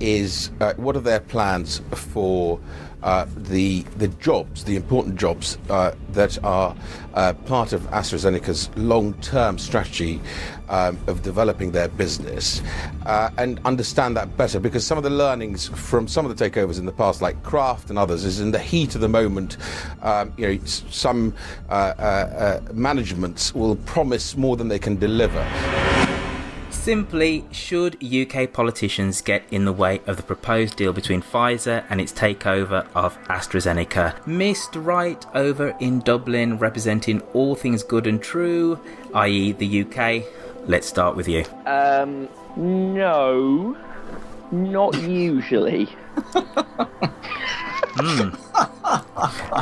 is 0.00 0.50
uh, 0.60 0.74
what 0.74 0.96
are 0.96 1.00
their 1.00 1.20
plans 1.20 1.80
for 1.92 2.60
uh, 3.02 3.26
the 3.36 3.82
the 3.98 4.08
jobs, 4.08 4.62
the 4.64 4.76
important 4.76 5.16
jobs 5.16 5.58
uh, 5.70 5.92
that 6.10 6.42
are 6.44 6.76
uh, 7.14 7.32
part 7.32 7.72
of 7.72 7.82
AstraZeneca's 7.90 8.70
long-term 8.76 9.58
strategy 9.58 10.20
um, 10.68 10.96
of 11.08 11.22
developing 11.22 11.72
their 11.72 11.88
business, 11.88 12.62
uh, 13.06 13.28
and 13.38 13.60
understand 13.64 14.16
that 14.16 14.36
better. 14.36 14.60
Because 14.60 14.86
some 14.86 14.98
of 14.98 15.04
the 15.04 15.10
learnings 15.10 15.68
from 15.68 16.06
some 16.06 16.24
of 16.24 16.36
the 16.36 16.50
takeovers 16.50 16.78
in 16.78 16.86
the 16.86 16.92
past, 16.92 17.20
like 17.20 17.42
Kraft 17.42 17.90
and 17.90 17.98
others, 17.98 18.24
is 18.24 18.38
in 18.38 18.52
the 18.52 18.60
heat 18.60 18.94
of 18.94 19.00
the 19.00 19.08
moment. 19.08 19.56
Um, 20.02 20.32
you 20.36 20.46
know, 20.46 20.64
some 20.64 21.34
managements 22.72 23.52
will 23.52 23.76
promise 23.76 24.36
more 24.36 24.56
than 24.56 24.68
they 24.68 24.78
can 24.78 24.96
deliver. 24.96 26.11
Simply, 26.82 27.44
should 27.52 28.02
UK 28.02 28.52
politicians 28.52 29.22
get 29.22 29.44
in 29.52 29.64
the 29.66 29.72
way 29.72 30.00
of 30.04 30.16
the 30.16 30.24
proposed 30.24 30.74
deal 30.74 30.92
between 30.92 31.22
Pfizer 31.22 31.84
and 31.88 32.00
its 32.00 32.12
takeover 32.12 32.88
of 32.92 33.16
AstraZeneca? 33.28 34.20
Mr. 34.24 34.84
Wright 34.84 35.24
over 35.32 35.76
in 35.78 36.00
Dublin, 36.00 36.58
representing 36.58 37.20
all 37.34 37.54
things 37.54 37.84
good 37.84 38.08
and 38.08 38.20
true, 38.20 38.80
i.e., 39.14 39.52
the 39.52 39.82
UK. 39.82 40.24
Let's 40.66 40.88
start 40.88 41.14
with 41.14 41.28
you. 41.28 41.44
Um, 41.66 42.28
no, 42.56 43.76
not 44.50 45.00
usually. 45.02 45.88
Hmm. 47.94 48.30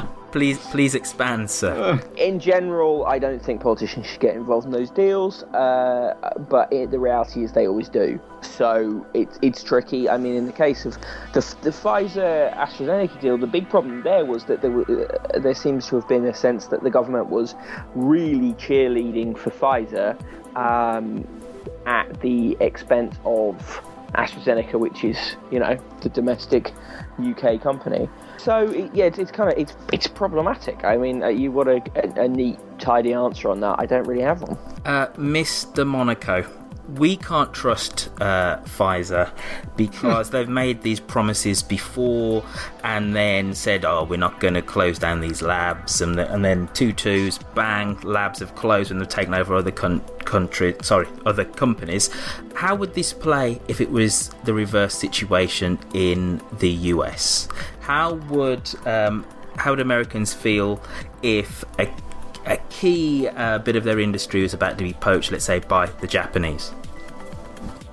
please, 0.33 0.59
please 0.59 0.95
expand, 0.95 1.51
sir. 1.51 2.01
In 2.17 2.39
general, 2.39 3.07
I 3.07 3.19
don't 3.19 3.43
think 3.43 3.61
politicians 3.61 4.07
should 4.07 4.21
get 4.21 4.35
involved 4.35 4.67
in 4.67 4.73
those 4.73 4.91
deals, 4.91 5.43
uh, 5.45 6.15
but 6.49 6.73
it, 6.73 6.91
the 6.91 6.99
reality 6.99 7.45
is 7.45 7.53
they 7.53 7.67
always 7.67 7.89
do. 7.89 8.21
So 8.43 9.07
it's 9.15 9.39
it's 9.43 9.63
tricky. 9.63 10.09
I 10.09 10.17
mean, 10.17 10.35
in 10.35 10.47
the 10.47 10.53
case 10.53 10.87
of 10.87 10.95
the, 11.33 11.41
the 11.63 11.71
Pfizer 11.71 12.55
AstraZeneca 12.55 13.21
deal, 13.21 13.39
the 13.39 13.47
big 13.47 13.69
problem 13.69 14.03
there 14.03 14.25
was 14.25 14.45
that 14.45 14.63
there, 14.63 14.71
were, 14.71 15.21
uh, 15.35 15.39
there 15.39 15.55
seems 15.55 15.87
to 15.89 15.97
have 15.97 16.09
been 16.09 16.25
a 16.27 16.35
sense 16.35 16.67
that 16.69 16.83
the 16.83 16.91
government 16.91 17.29
was 17.29 17.55
really 17.95 18.55
cheerleading 18.55 19.37
for 19.37 19.51
Pfizer 19.51 20.17
um, 20.57 21.27
at 21.87 22.21
the 22.21 22.57
expense 22.61 23.17
of 23.25 23.83
AstraZeneca, 24.15 24.75
which 24.75 25.05
is 25.05 25.37
you 25.51 25.59
know 25.59 25.77
the 26.01 26.09
domestic 26.09 26.73
UK 27.19 27.61
company. 27.61 28.09
So 28.39 28.71
yeah, 28.95 29.05
it's, 29.05 29.19
it's, 29.19 29.31
kind 29.31 29.53
of 29.53 29.59
it's 29.59 29.75
it's 29.93 30.07
problematic. 30.07 30.85
I 30.85 30.97
mean, 30.97 31.23
uh, 31.23 31.29
you 31.29 31.53
want 31.53 31.69
a, 31.69 31.83
a, 31.95 32.25
a, 32.25 32.29
neat, 32.29 32.59
tidy 32.79 33.13
answer 33.13 33.51
on 33.51 33.61
that? 33.61 33.77
I 33.79 33.87
don't 33.87 34.07
really 34.07 34.23
have 34.23 34.43
one. 34.43 34.57
Uh, 34.85 35.09
Mr. 35.19 35.87
Monaco, 35.87 36.43
we 36.95 37.17
can't 37.17 37.53
trust 37.53 38.09
uh, 38.21 38.59
Pfizer 38.59 39.31
because 39.77 40.31
they've 40.31 40.49
made 40.49 40.83
these 40.83 41.01
promises 41.01 41.63
before 41.63 42.45
and 42.83 43.15
then 43.15 43.55
said, 43.55 43.85
"Oh, 43.85 44.05
we're 44.05 44.17
not 44.17 44.41
going 44.41 44.55
to 44.55 44.63
close 44.63 44.99
down 44.99 45.21
these 45.21 45.43
labs," 45.43 46.01
and, 46.01 46.17
the, 46.17 46.33
and 46.33 46.45
then 46.45 46.69
two 46.75 46.93
twos, 46.93 47.39
bang, 47.55 47.99
labs 48.01 48.41
have 48.41 48.55
closed 48.55 48.91
and 48.91 49.01
they've 49.01 49.09
taken 49.09 49.35
over 49.35 49.55
other 49.55 49.71
con- 49.71 50.01
country, 50.25 50.75
sorry, 50.83 51.07
other 51.27 51.45
companies. 51.45 52.11
How 52.55 52.75
would 52.75 52.95
this 52.95 53.13
play 53.13 53.61
if 53.69 53.81
it 53.81 53.91
was 53.91 54.31
the 54.45 54.55
reverse 54.55 54.95
situation 54.95 55.79
in 55.95 56.41
the 56.59 56.71
US? 56.71 57.49
How 57.81 58.15
would 58.15 58.71
um, 58.87 59.27
how 59.57 59.71
would 59.71 59.81
Americans 59.81 60.33
feel 60.33 60.83
if 61.23 61.65
a 61.79 61.89
a 62.47 62.57
key 62.71 63.29
uh, 63.29 63.59
bit 63.59 63.77
of 63.77 63.85
their 63.85 64.01
industry 64.01 64.43
was 64.43 64.55
about 64.55 64.79
to 64.79 64.85
be 64.85 64.95
poached, 64.95 65.31
let's 65.31 65.45
say, 65.45 65.61
by 65.61 65.87
the 65.87 66.07
Japanese? 66.07 66.73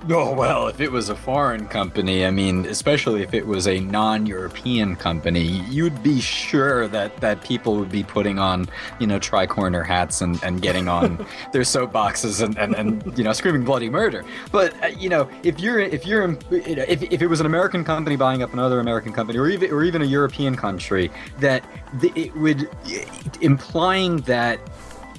Oh, 0.18 0.32
well, 0.32 0.68
if 0.68 0.80
it 0.80 0.90
was 0.90 1.10
a 1.10 1.14
foreign 1.14 1.68
company, 1.68 2.24
I 2.24 2.30
mean, 2.30 2.64
especially 2.64 3.22
if 3.22 3.34
it 3.34 3.46
was 3.46 3.68
a 3.68 3.78
non 3.78 4.24
European 4.24 4.96
company, 4.96 5.42
you'd 5.42 6.02
be 6.02 6.18
sure 6.18 6.88
that, 6.88 7.18
that 7.18 7.44
people 7.44 7.76
would 7.76 7.90
be 7.90 8.02
putting 8.02 8.38
on, 8.38 8.68
you 8.98 9.06
know, 9.06 9.20
tricorner 9.20 9.86
hats 9.86 10.22
and, 10.22 10.42
and 10.42 10.62
getting 10.62 10.88
on 10.88 11.18
their 11.52 11.62
soapboxes 11.62 12.42
and, 12.42 12.58
and, 12.58 12.74
and, 12.74 13.18
you 13.18 13.22
know, 13.22 13.34
screaming 13.34 13.64
bloody 13.64 13.90
murder. 13.90 14.24
But, 14.50 14.82
uh, 14.82 14.86
you 14.86 15.10
know, 15.10 15.28
if 15.42 15.60
you're, 15.60 15.78
if 15.78 16.06
you're, 16.06 16.38
if, 16.50 17.02
if 17.02 17.20
it 17.20 17.26
was 17.26 17.40
an 17.40 17.46
American 17.46 17.84
company 17.84 18.16
buying 18.16 18.42
up 18.42 18.54
another 18.54 18.80
American 18.80 19.12
company 19.12 19.38
or 19.38 19.48
even, 19.48 19.70
or 19.70 19.84
even 19.84 20.00
a 20.00 20.06
European 20.06 20.56
country, 20.56 21.10
that 21.38 21.62
it 22.02 22.34
would, 22.34 22.68
implying 23.42 24.18
that 24.22 24.58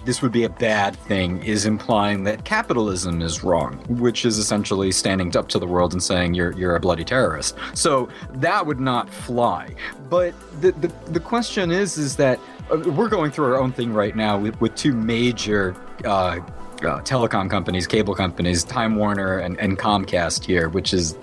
this 0.05 0.21
would 0.21 0.31
be 0.31 0.43
a 0.43 0.49
bad 0.49 0.95
thing 0.95 1.43
is 1.43 1.65
implying 1.65 2.23
that 2.23 2.45
capitalism 2.45 3.21
is 3.21 3.43
wrong, 3.43 3.75
which 3.87 4.25
is 4.25 4.37
essentially 4.37 4.91
standing 4.91 5.35
up 5.35 5.49
to 5.49 5.59
the 5.59 5.67
world 5.67 5.93
and 5.93 6.01
saying 6.01 6.33
you're 6.33 6.51
you're 6.53 6.75
a 6.75 6.79
bloody 6.79 7.03
terrorist. 7.03 7.55
So 7.73 8.09
that 8.35 8.65
would 8.65 8.79
not 8.79 9.09
fly. 9.09 9.75
But 10.09 10.33
the 10.61 10.71
the, 10.73 10.87
the 11.11 11.19
question 11.19 11.71
is 11.71 11.97
is 11.97 12.15
that 12.17 12.39
uh, 12.71 12.77
we're 12.91 13.09
going 13.09 13.31
through 13.31 13.45
our 13.45 13.57
own 13.57 13.71
thing 13.71 13.93
right 13.93 14.15
now 14.15 14.37
with, 14.37 14.59
with 14.61 14.75
two 14.75 14.93
major 14.93 15.75
uh, 16.05 16.39
uh, 16.81 17.01
telecom 17.01 17.49
companies, 17.49 17.85
cable 17.85 18.15
companies, 18.15 18.63
Time 18.63 18.95
Warner 18.95 19.39
and, 19.39 19.59
and 19.59 19.77
Comcast 19.77 20.45
here, 20.45 20.69
which 20.69 20.93
is 20.93 21.15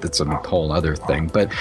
that's 0.00 0.20
a 0.20 0.24
whole 0.24 0.72
other 0.72 0.96
thing. 0.96 1.26
But 1.26 1.52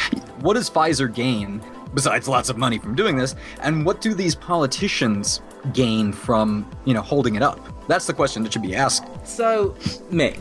what 0.42 0.54
does 0.54 0.70
Pfizer 0.70 1.14
gain 1.14 1.62
besides 1.94 2.28
lots 2.28 2.50
of 2.50 2.58
money 2.58 2.80
from 2.80 2.96
doing 2.96 3.16
this? 3.16 3.36
And 3.62 3.86
what 3.86 4.02
do 4.02 4.14
these 4.14 4.36
politicians 4.36 5.42
gain 5.74 6.12
from, 6.12 6.70
you 6.86 6.94
know, 6.94 7.02
holding 7.02 7.36
it 7.36 7.42
up? 7.42 7.60
That's 7.88 8.08
the 8.08 8.14
question 8.14 8.44
that 8.44 8.54
should 8.54 8.62
be 8.62 8.76
asked. 8.76 9.04
So, 9.28 9.72
Mick, 10.12 10.38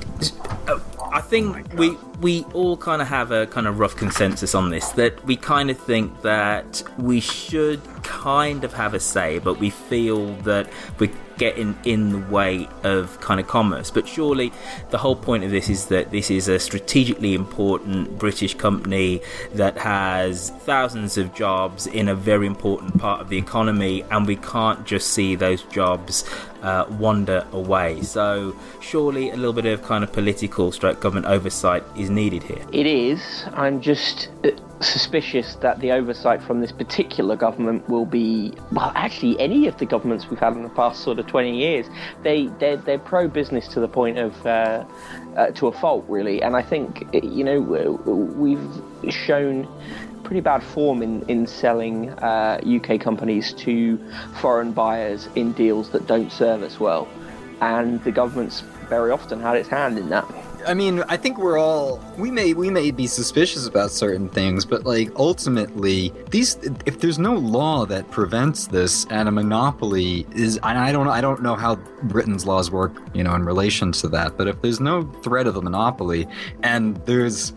I 1.12 1.20
think 1.20 1.56
oh 1.56 1.76
we 1.76 1.96
we 2.20 2.44
all 2.54 2.76
kind 2.76 3.02
of 3.02 3.08
have 3.08 3.32
a 3.32 3.46
kind 3.46 3.66
of 3.66 3.78
rough 3.80 3.96
consensus 3.96 4.54
on 4.54 4.70
this 4.70 4.90
that 4.90 5.24
we 5.24 5.36
kind 5.36 5.70
of 5.70 5.78
think 5.78 6.22
that 6.22 6.82
we 6.98 7.20
should 7.20 7.80
kind 8.04 8.64
of 8.64 8.72
have 8.72 8.94
a 8.94 9.00
say, 9.00 9.38
but 9.38 9.58
we 9.58 9.70
feel 9.70 10.34
that 10.36 10.70
we're 10.98 11.10
getting 11.42 11.76
in 11.85 12.12
the 12.12 12.31
way 12.31 12.68
of 12.85 13.20
kind 13.20 13.40
of 13.40 13.48
commerce. 13.48 13.90
But 13.90 14.07
surely 14.07 14.52
the 14.90 14.98
whole 14.98 15.16
point 15.16 15.42
of 15.42 15.50
this 15.50 15.68
is 15.68 15.87
that 15.87 16.12
this 16.12 16.31
is 16.31 16.46
a 16.46 16.61
strategically 16.61 17.35
important 17.35 18.16
British 18.16 18.55
company 18.55 19.20
that 19.52 19.76
has 19.78 20.50
thousands 20.61 21.18
of 21.18 21.35
jobs 21.35 21.88
in 21.88 22.09
a 22.09 22.14
very 22.14 22.46
important 22.46 22.96
part 22.96 23.20
of 23.20 23.28
the 23.28 23.38
economy, 23.38 24.05
and 24.12 24.24
we 24.24 24.37
can't 24.37 24.87
just 24.87 25.09
see 25.09 25.35
those 25.35 25.62
jobs 25.64 26.24
uh, 26.62 26.87
wander 26.90 27.46
away. 27.53 28.03
So 28.03 28.57
surely 28.81 29.31
a 29.31 29.37
little 29.37 29.53
bit 29.53 29.66
of 29.66 29.83
kind 29.83 30.05
of 30.05 30.12
political 30.12 30.72
stroke 30.72 31.01
government 31.01 31.27
oversight 31.27 31.85
is 31.96 32.11
needed 32.11 32.42
here. 32.42 32.64
It 32.72 32.87
is. 32.87 33.44
I'm 33.53 33.81
just 33.81 34.29
uh, 34.44 34.51
suspicious 34.81 35.57
that 35.57 35.81
the 35.81 35.92
oversight 35.92 36.42
from 36.42 36.61
this 36.61 36.72
particular 36.72 37.37
government 37.37 37.88
will 37.88 38.07
be 38.07 38.53
well 38.72 38.92
actually 38.94 39.38
any 39.38 39.66
of 39.66 39.77
the 39.79 39.87
governments 39.87 40.29
we've 40.29 40.38
had 40.38 40.55
in 40.55 40.62
the 40.62 40.68
past 40.70 41.03
sort 41.03 41.18
of 41.18 41.27
20 41.27 41.57
years 41.57 41.87
they 42.22 42.46
they're, 42.59 42.77
they're 42.77 42.98
pro 42.98 43.29
business 43.29 43.68
to 43.68 43.81
the 43.81 43.88
point 43.88 44.18
of 44.18 44.46
uh, 44.46 44.85
uh, 45.37 45.46
to 45.53 45.68
a 45.68 45.72
fault 45.72 46.05
really 46.09 46.42
and 46.42 46.57
i 46.57 46.62
think 46.62 47.07
you 47.12 47.44
know 47.44 47.61
we've 47.61 49.12
shown 49.12 49.68
pretty 50.24 50.40
bad 50.40 50.62
form 50.62 51.02
in, 51.02 51.22
in 51.28 51.46
selling 51.46 52.11
uh, 52.11 52.61
UK 52.66 53.00
companies 53.00 53.52
to 53.54 53.98
foreign 54.37 54.72
buyers 54.72 55.28
in 55.35 55.52
deals 55.52 55.90
that 55.90 56.06
don't 56.06 56.30
serve 56.30 56.62
us 56.62 56.78
well. 56.80 57.08
And 57.61 58.02
the 58.04 58.12
government's 58.12 58.61
very 58.88 59.11
often 59.11 59.40
had 59.40 59.56
its 59.56 59.68
hand 59.68 59.98
in 59.98 60.08
that. 60.11 60.26
I 60.66 60.74
mean, 60.74 61.02
I 61.08 61.16
think 61.16 61.38
we're 61.38 61.58
all 61.58 62.00
we 62.16 62.30
may 62.30 62.54
we 62.54 62.70
may 62.70 62.90
be 62.90 63.06
suspicious 63.06 63.66
about 63.66 63.90
certain 63.90 64.28
things, 64.28 64.64
but 64.64 64.85
like 64.85 65.11
ultimately, 65.16 66.12
these 66.30 66.56
if 66.87 67.00
there's 67.00 67.18
no 67.18 67.35
law 67.35 67.87
that 67.87 68.11
prevents 68.11 68.68
this, 68.68 69.06
and 69.06 69.28
a 69.28 69.32
monopoly 69.32 70.26
is, 70.35 70.58
and 70.62 70.78
I 70.78 70.92
don't 70.92 71.08
I 71.08 71.20
don't 71.20 71.42
know 71.42 71.54
how 71.54 71.76
Britain's 72.04 72.46
laws 72.46 72.70
work, 72.70 72.92
you 73.14 73.24
know, 73.24 73.35
in 73.35 73.44
relation 73.44 73.92
to 73.92 74.08
that, 74.08 74.37
but 74.37 74.46
if 74.46 74.61
there's 74.62 74.80
no 74.80 75.02
threat 75.22 75.46
of 75.46 75.56
a 75.56 75.62
monopoly, 75.62 76.28
and 76.62 76.96
there's 77.06 77.52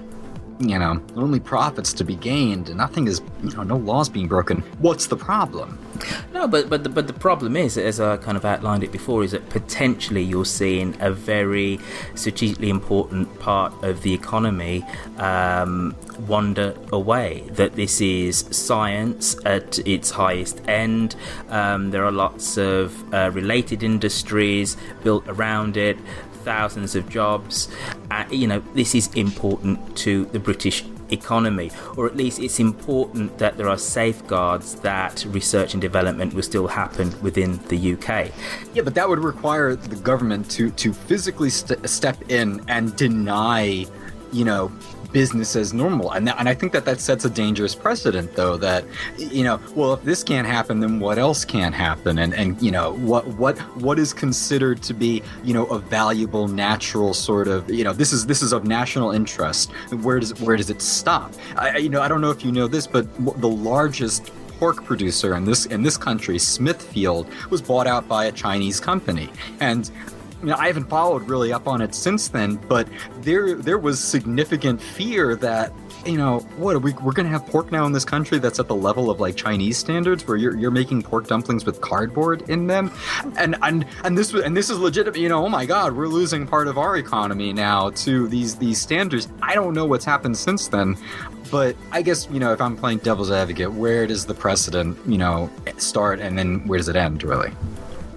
you 0.59 0.79
know, 0.79 1.01
only 1.15 1.39
profits 1.39 1.91
to 1.93 2.03
be 2.03 2.15
gained, 2.15 2.69
and 2.69 2.77
nothing 2.77 3.07
is, 3.07 3.21
you 3.43 3.51
know, 3.51 3.63
no 3.63 3.77
laws 3.77 4.09
being 4.09 4.27
broken. 4.27 4.59
What's 4.79 5.07
the 5.07 5.17
problem? 5.17 5.77
No, 6.33 6.47
but 6.47 6.69
but 6.69 6.83
the, 6.83 6.89
but 6.89 7.07
the 7.07 7.13
problem 7.13 7.55
is, 7.55 7.77
as 7.77 7.99
I 7.99 8.17
kind 8.17 8.37
of 8.37 8.45
outlined 8.45 8.83
it 8.83 8.91
before, 8.91 9.23
is 9.23 9.31
that 9.31 9.49
potentially 9.49 10.23
you're 10.23 10.45
seeing 10.45 10.95
a 10.99 11.11
very 11.11 11.79
strategically 12.15 12.69
important 12.69 13.39
part 13.39 13.73
of 13.83 14.01
the 14.01 14.13
economy 14.13 14.85
um, 15.17 15.95
wander 16.27 16.75
away. 16.91 17.43
That 17.51 17.73
this 17.73 17.99
is 17.99 18.45
science 18.51 19.35
at 19.45 19.79
its 19.79 20.11
highest 20.11 20.61
end. 20.67 21.15
Um, 21.49 21.91
there 21.91 22.05
are 22.05 22.11
lots 22.11 22.57
of 22.57 23.13
uh, 23.13 23.31
related 23.31 23.83
industries 23.83 24.77
built 25.03 25.25
around 25.27 25.77
it 25.77 25.97
thousands 26.45 26.95
of 26.95 27.09
jobs. 27.09 27.67
Uh, 28.11 28.23
you 28.29 28.47
know, 28.47 28.59
this 28.73 28.95
is 28.95 29.13
important 29.15 29.97
to 29.97 30.25
the 30.25 30.39
British 30.39 30.85
economy, 31.11 31.71
or 31.97 32.05
at 32.05 32.15
least 32.15 32.39
it's 32.39 32.59
important 32.59 33.37
that 33.37 33.57
there 33.57 33.69
are 33.69 33.77
safeguards 33.77 34.75
that 34.75 35.25
research 35.29 35.73
and 35.73 35.81
development 35.81 36.33
will 36.33 36.43
still 36.43 36.67
happen 36.67 37.13
within 37.21 37.59
the 37.67 37.93
UK. 37.93 38.31
Yeah, 38.73 38.83
but 38.83 38.95
that 38.95 39.07
would 39.09 39.19
require 39.19 39.75
the 39.75 39.95
government 39.97 40.49
to 40.51 40.71
to 40.71 40.93
physically 40.93 41.49
st- 41.49 41.87
step 41.89 42.17
in 42.29 42.61
and 42.67 42.95
deny, 42.95 43.85
you 44.31 44.45
know, 44.45 44.71
business 45.15 45.55
as 45.55 45.73
normal. 45.73 46.11
And, 46.11 46.27
and 46.27 46.49
I 46.49 46.53
think 46.53 46.73
that 46.73 46.83
that 46.83 46.99
sets 46.99 47.23
a 47.23 47.29
dangerous 47.29 47.73
precedent, 47.73 48.35
though, 48.35 48.57
that, 48.57 48.83
you 49.17 49.45
know, 49.45 49.61
well, 49.73 49.93
if 49.93 50.03
this 50.03 50.25
can't 50.25 50.45
happen, 50.45 50.81
then 50.81 50.99
what 50.99 51.17
else 51.17 51.45
can't 51.45 51.73
happen? 51.73 52.19
And, 52.19 52.33
and 52.33 52.61
you 52.61 52.69
know, 52.69 52.95
what, 52.95 53.25
what, 53.37 53.57
what 53.81 53.97
is 53.97 54.13
considered 54.13 54.83
to 54.83 54.93
be, 54.93 55.23
you 55.41 55.53
know, 55.53 55.67
a 55.67 55.79
valuable, 55.79 56.49
natural 56.49 57.13
sort 57.13 57.47
of, 57.47 57.71
you 57.71 57.85
know, 57.85 57.93
this 57.93 58.11
is, 58.11 58.25
this 58.25 58.41
is 58.41 58.51
of 58.51 58.65
national 58.65 59.11
interest. 59.11 59.71
Where 60.03 60.19
does, 60.19 60.37
where 60.41 60.57
does 60.57 60.69
it 60.69 60.81
stop? 60.81 61.33
I, 61.55 61.77
you 61.77 61.87
know, 61.87 62.01
I 62.01 62.09
don't 62.09 62.19
know 62.19 62.31
if 62.31 62.43
you 62.43 62.51
know 62.51 62.67
this, 62.67 62.85
but 62.85 63.07
the 63.39 63.47
largest 63.47 64.33
pork 64.59 64.83
producer 64.83 65.35
in 65.35 65.45
this 65.45 65.65
in 65.67 65.81
this 65.81 65.97
country, 65.97 66.37
Smithfield, 66.39 67.27
was 67.49 67.61
bought 67.61 67.87
out 67.87 68.07
by 68.07 68.25
a 68.25 68.31
Chinese 68.33 68.81
company. 68.81 69.29
And 69.61 69.89
you 70.41 70.47
know, 70.47 70.55
I 70.55 70.67
haven't 70.67 70.89
followed 70.89 71.27
really 71.27 71.53
up 71.53 71.67
on 71.67 71.81
it 71.81 71.95
since 71.95 72.27
then, 72.27 72.55
but 72.55 72.87
there 73.21 73.55
there 73.55 73.77
was 73.77 73.99
significant 73.99 74.81
fear 74.81 75.35
that 75.37 75.73
you 76.05 76.17
know 76.17 76.39
what 76.57 76.75
are 76.75 76.79
we 76.79 76.93
we're 76.93 77.13
going 77.13 77.25
to 77.25 77.31
have 77.31 77.45
pork 77.47 77.71
now 77.71 77.85
in 77.85 77.91
this 77.91 78.05
country 78.05 78.37
that's 78.37 78.59
at 78.59 78.67
the 78.67 78.75
level 78.75 79.09
of 79.09 79.19
like 79.19 79.35
Chinese 79.35 79.77
standards 79.77 80.27
where 80.27 80.37
you're, 80.37 80.55
you're 80.55 80.71
making 80.71 81.01
pork 81.01 81.27
dumplings 81.27 81.65
with 81.65 81.81
cardboard 81.81 82.47
in 82.49 82.67
them? 82.67 82.91
And 83.37 83.55
and 83.63 83.85
and 84.03 84.17
this 84.17 84.33
and 84.33 84.55
this 84.55 84.69
is 84.69 84.77
legitimate 84.77 85.19
you 85.19 85.29
know 85.29 85.45
oh 85.45 85.49
my 85.49 85.65
god 85.65 85.95
we're 85.95 86.07
losing 86.07 86.45
part 86.45 86.67
of 86.67 86.77
our 86.77 86.97
economy 86.97 87.53
now 87.53 87.89
to 87.91 88.27
these 88.27 88.55
these 88.55 88.79
standards. 88.79 89.27
I 89.41 89.55
don't 89.55 89.73
know 89.73 89.85
what's 89.85 90.05
happened 90.05 90.37
since 90.37 90.67
then 90.67 90.97
but 91.51 91.75
I 91.91 92.01
guess 92.01 92.27
you 92.31 92.39
know 92.39 92.53
if 92.53 92.61
I'm 92.61 92.75
playing 92.75 92.99
devil's 92.99 93.31
advocate 93.31 93.71
where 93.71 94.05
does 94.07 94.25
the 94.25 94.33
precedent 94.33 94.97
you 95.07 95.17
know 95.17 95.49
start 95.77 96.19
and 96.19 96.37
then 96.37 96.65
where 96.67 96.77
does 96.77 96.89
it 96.89 96.95
end 96.95 97.23
really 97.23 97.51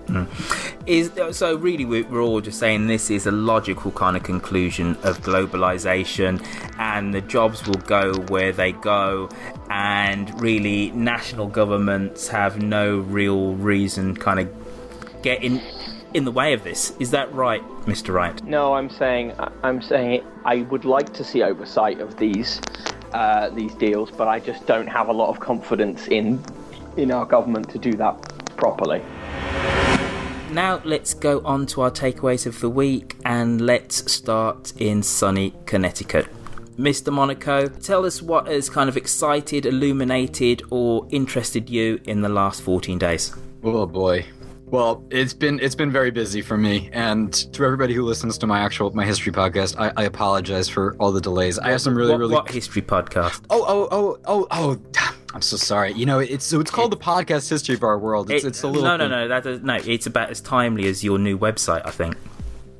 Mm. 0.08 0.26
Is 0.86 1.10
so 1.36 1.56
really 1.56 1.84
we're 1.84 2.20
all 2.20 2.40
just 2.40 2.58
saying 2.58 2.86
this 2.86 3.10
is 3.10 3.26
a 3.26 3.30
logical 3.30 3.90
kind 3.90 4.16
of 4.16 4.22
conclusion 4.22 4.96
of 5.02 5.20
globalization, 5.20 6.42
and 6.78 7.12
the 7.12 7.20
jobs 7.20 7.66
will 7.66 7.82
go 7.86 8.14
where 8.28 8.52
they 8.52 8.72
go, 8.72 9.28
and 9.68 10.40
really 10.40 10.90
national 10.92 11.46
governments 11.46 12.28
have 12.28 12.62
no 12.62 12.98
real 12.98 13.54
reason 13.54 14.16
kind 14.16 14.40
of 14.40 15.22
get 15.22 15.42
in 15.42 15.60
in 16.14 16.24
the 16.24 16.32
way 16.32 16.54
of 16.54 16.64
this. 16.64 16.94
Is 16.98 17.10
that 17.10 17.32
right, 17.34 17.62
Mr. 17.84 18.14
Wright? 18.14 18.42
No, 18.44 18.72
I'm 18.72 18.88
saying 18.88 19.34
I'm 19.62 19.82
saying 19.82 20.24
I 20.46 20.62
would 20.62 20.86
like 20.86 21.12
to 21.14 21.24
see 21.24 21.42
oversight 21.42 22.00
of 22.00 22.16
these 22.16 22.62
uh, 23.12 23.50
these 23.50 23.74
deals, 23.74 24.10
but 24.10 24.26
I 24.26 24.40
just 24.40 24.66
don't 24.66 24.86
have 24.86 25.08
a 25.08 25.12
lot 25.12 25.28
of 25.28 25.38
confidence 25.38 26.08
in 26.08 26.42
in 26.96 27.12
our 27.12 27.26
government 27.26 27.68
to 27.70 27.78
do 27.78 27.92
that 27.92 28.16
properly 28.56 29.02
now 30.50 30.80
let's 30.84 31.14
go 31.14 31.40
on 31.44 31.66
to 31.66 31.82
our 31.82 31.90
takeaways 31.90 32.46
of 32.46 32.60
the 32.60 32.70
week 32.70 33.16
and 33.24 33.60
let's 33.60 34.10
start 34.10 34.72
in 34.78 35.02
sunny 35.02 35.54
Connecticut. 35.66 36.26
Mr. 36.78 37.12
Monaco, 37.12 37.66
tell 37.66 38.06
us 38.06 38.22
what 38.22 38.46
has 38.46 38.70
kind 38.70 38.88
of 38.88 38.96
excited, 38.96 39.66
illuminated, 39.66 40.62
or 40.70 41.06
interested 41.10 41.68
you 41.68 42.00
in 42.04 42.20
the 42.20 42.28
last 42.28 42.62
14 42.62 42.98
days. 42.98 43.34
Oh 43.64 43.84
boy. 43.84 44.24
Well, 44.66 45.04
it's 45.10 45.32
been 45.32 45.58
it's 45.60 45.74
been 45.74 45.90
very 45.90 46.10
busy 46.10 46.42
for 46.42 46.58
me, 46.58 46.90
and 46.92 47.32
to 47.54 47.64
everybody 47.64 47.94
who 47.94 48.02
listens 48.02 48.36
to 48.38 48.46
my 48.46 48.60
actual 48.60 48.94
my 48.94 49.04
history 49.04 49.32
podcast, 49.32 49.76
I, 49.78 49.92
I 49.96 50.04
apologize 50.04 50.68
for 50.68 50.94
all 51.00 51.10
the 51.10 51.22
delays. 51.22 51.58
I 51.58 51.70
have 51.70 51.80
some 51.80 51.96
really 51.96 52.10
what, 52.10 52.18
really 52.18 52.34
what 52.34 52.50
history 52.50 52.82
podcast? 52.82 53.44
Oh 53.48 53.64
oh 53.66 53.88
oh 53.90 54.18
oh 54.26 54.46
oh. 54.50 54.78
I'm 55.34 55.42
so 55.42 55.56
sorry. 55.56 55.92
You 55.92 56.06
know, 56.06 56.18
it's 56.18 56.44
so 56.44 56.60
it's 56.60 56.70
called 56.70 56.92
it, 56.92 56.98
the 56.98 57.04
podcast 57.04 57.48
history 57.50 57.74
of 57.74 57.82
our 57.82 57.98
world. 57.98 58.30
It's, 58.30 58.44
it, 58.44 58.48
it's 58.48 58.62
a 58.62 58.66
little 58.66 58.82
no 58.82 58.96
no 58.96 59.08
no 59.08 59.28
that 59.28 59.46
is, 59.46 59.62
no. 59.62 59.74
It's 59.74 60.06
about 60.06 60.30
as 60.30 60.40
timely 60.40 60.88
as 60.88 61.04
your 61.04 61.18
new 61.18 61.38
website, 61.38 61.82
I 61.84 61.90
think. 61.90 62.16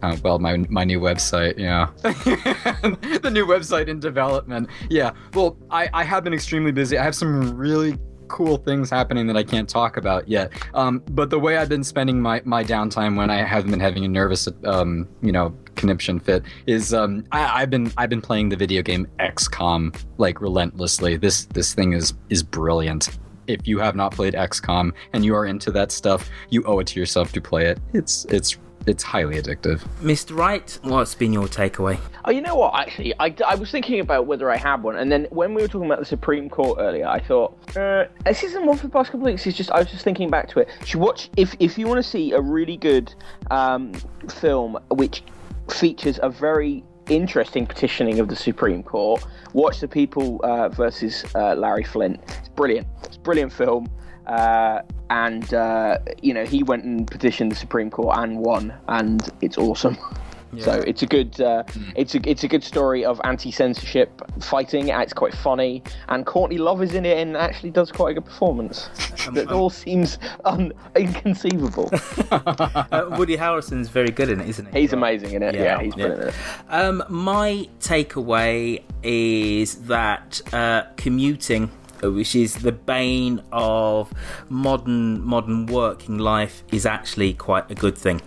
Oh, 0.02 0.16
well, 0.22 0.38
my 0.38 0.56
my 0.68 0.84
new 0.84 1.00
website, 1.00 1.58
yeah, 1.58 1.90
the 2.02 3.30
new 3.32 3.46
website 3.46 3.88
in 3.88 4.00
development. 4.00 4.68
Yeah, 4.88 5.12
well, 5.34 5.56
I 5.70 5.90
I 5.92 6.04
have 6.04 6.24
been 6.24 6.32
extremely 6.32 6.72
busy. 6.72 6.96
I 6.96 7.04
have 7.04 7.14
some 7.14 7.56
really 7.56 7.98
cool 8.28 8.58
things 8.58 8.90
happening 8.90 9.26
that 9.26 9.36
I 9.36 9.42
can't 9.42 9.68
talk 9.68 9.96
about 9.96 10.28
yet. 10.28 10.52
Um, 10.74 11.02
but 11.10 11.30
the 11.30 11.38
way 11.38 11.56
I've 11.56 11.68
been 11.68 11.82
spending 11.82 12.20
my, 12.20 12.42
my 12.44 12.62
downtime 12.62 13.16
when 13.16 13.30
I 13.30 13.42
haven't 13.42 13.70
been 13.70 13.80
having 13.80 14.04
a 14.04 14.08
nervous, 14.08 14.48
um, 14.64 15.08
you 15.22 15.32
know, 15.32 15.54
conniption 15.78 16.20
fit 16.20 16.42
is 16.66 16.92
um, 16.92 17.24
I, 17.32 17.60
have 17.60 17.70
been 17.70 17.90
I've 17.96 18.10
been 18.10 18.20
playing 18.20 18.50
the 18.50 18.56
video 18.56 18.82
game 18.82 19.06
XCOM 19.18 19.98
like 20.18 20.40
relentlessly. 20.40 21.16
This 21.16 21.46
this 21.46 21.72
thing 21.72 21.92
is 21.94 22.12
is 22.28 22.42
brilliant. 22.42 23.18
If 23.46 23.66
you 23.66 23.78
have 23.78 23.96
not 23.96 24.12
played 24.12 24.34
XCOM 24.34 24.92
and 25.14 25.24
you 25.24 25.34
are 25.34 25.46
into 25.46 25.70
that 25.70 25.90
stuff, 25.90 26.28
you 26.50 26.62
owe 26.64 26.80
it 26.80 26.88
to 26.88 27.00
yourself 27.00 27.32
to 27.32 27.40
play 27.40 27.66
it. 27.66 27.78
It's 27.94 28.26
it's 28.26 28.58
it's 28.86 29.02
highly 29.02 29.40
addictive. 29.40 29.80
Mr. 30.00 30.36
Wright, 30.36 30.78
what's 30.82 31.14
been 31.14 31.32
your 31.32 31.46
takeaway? 31.46 31.98
Oh, 32.24 32.30
you 32.30 32.40
know 32.40 32.54
what? 32.54 32.74
Actually, 32.74 33.14
I, 33.20 33.34
I 33.46 33.54
was 33.54 33.70
thinking 33.70 34.00
about 34.00 34.26
whether 34.26 34.50
I 34.50 34.56
had 34.56 34.82
one, 34.82 34.96
and 34.96 35.12
then 35.12 35.26
when 35.30 35.54
we 35.54 35.62
were 35.62 35.68
talking 35.68 35.86
about 35.86 35.98
the 35.98 36.04
Supreme 36.04 36.48
Court 36.48 36.78
earlier, 36.80 37.06
I 37.06 37.20
thought 37.20 37.56
uh, 37.76 38.06
this 38.24 38.42
isn't 38.42 38.64
one 38.64 38.76
for 38.76 38.86
the 38.86 38.92
past 38.92 39.10
couple 39.10 39.26
of 39.26 39.32
weeks. 39.32 39.46
It's 39.46 39.56
just 39.56 39.70
I 39.70 39.78
was 39.78 39.90
just 39.90 40.04
thinking 40.04 40.30
back 40.30 40.48
to 40.50 40.60
it. 40.60 40.68
You 40.80 40.86
should 40.86 41.00
watch 41.00 41.30
if 41.36 41.54
if 41.58 41.78
you 41.78 41.86
want 41.86 42.02
to 42.02 42.08
see 42.08 42.32
a 42.32 42.40
really 42.40 42.76
good 42.76 43.12
um, 43.50 43.92
film 44.28 44.78
which 44.90 45.22
features 45.72 46.18
a 46.22 46.30
very 46.30 46.84
interesting 47.08 47.66
petitioning 47.66 48.20
of 48.20 48.28
the 48.28 48.36
Supreme 48.36 48.82
Court. 48.82 49.24
Watch 49.52 49.80
the 49.80 49.88
People 49.88 50.40
uh, 50.44 50.68
versus 50.68 51.24
uh, 51.34 51.54
Larry 51.54 51.84
Flynt. 51.84 52.20
It's 52.38 52.48
brilliant. 52.48 52.86
It's 53.04 53.16
brilliant 53.16 53.52
film. 53.52 53.88
Uh, 54.26 54.82
and 55.10 55.54
uh, 55.54 55.98
you 56.20 56.34
know 56.34 56.44
he 56.44 56.62
went 56.62 56.84
and 56.84 57.06
petitioned 57.06 57.50
the 57.50 57.56
Supreme 57.56 57.90
Court 57.90 58.18
and 58.18 58.38
won, 58.38 58.74
and 58.88 59.28
it's 59.40 59.56
awesome. 59.56 59.96
Yeah. 60.52 60.64
So 60.64 60.72
it's 60.72 61.02
a 61.02 61.06
good, 61.06 61.40
uh, 61.40 61.64
mm. 61.64 61.92
it's 61.94 62.14
a 62.14 62.28
it's 62.28 62.44
a 62.44 62.48
good 62.48 62.64
story 62.64 63.04
of 63.04 63.20
anti-censorship 63.24 64.22
fighting. 64.40 64.88
It's 64.88 65.12
quite 65.12 65.34
funny, 65.34 65.82
and 66.08 66.24
Courtney 66.24 66.58
Love 66.58 66.82
is 66.82 66.94
in 66.94 67.04
it 67.04 67.18
and 67.18 67.36
actually 67.36 67.70
does 67.70 67.92
quite 67.92 68.12
a 68.12 68.14
good 68.14 68.24
performance. 68.24 68.88
it 69.34 69.50
all 69.50 69.70
seems 69.70 70.18
un- 70.44 70.72
inconceivable. 70.96 71.90
uh, 72.30 73.14
Woody 73.18 73.36
Harrelson's 73.36 73.88
very 73.88 74.10
good 74.10 74.30
in 74.30 74.40
it, 74.40 74.48
isn't 74.48 74.72
he? 74.72 74.80
He's 74.80 74.92
amazing 74.92 75.32
in 75.32 75.42
it. 75.42 75.54
Yeah, 75.54 75.62
yeah 75.62 75.82
he's 75.82 75.94
brilliant 75.94 76.28
it. 76.28 76.34
Um, 76.68 77.04
my 77.08 77.68
takeaway 77.80 78.82
is 79.02 79.86
that 79.86 80.40
uh, 80.54 80.84
commuting 80.96 81.70
which 82.02 82.36
is 82.36 82.54
the 82.54 82.70
bane 82.70 83.42
of 83.50 84.12
modern 84.48 85.20
modern 85.20 85.66
working 85.66 86.16
life, 86.16 86.62
is 86.70 86.86
actually 86.86 87.34
quite 87.34 87.68
a 87.70 87.74
good 87.74 87.98
thing 87.98 88.22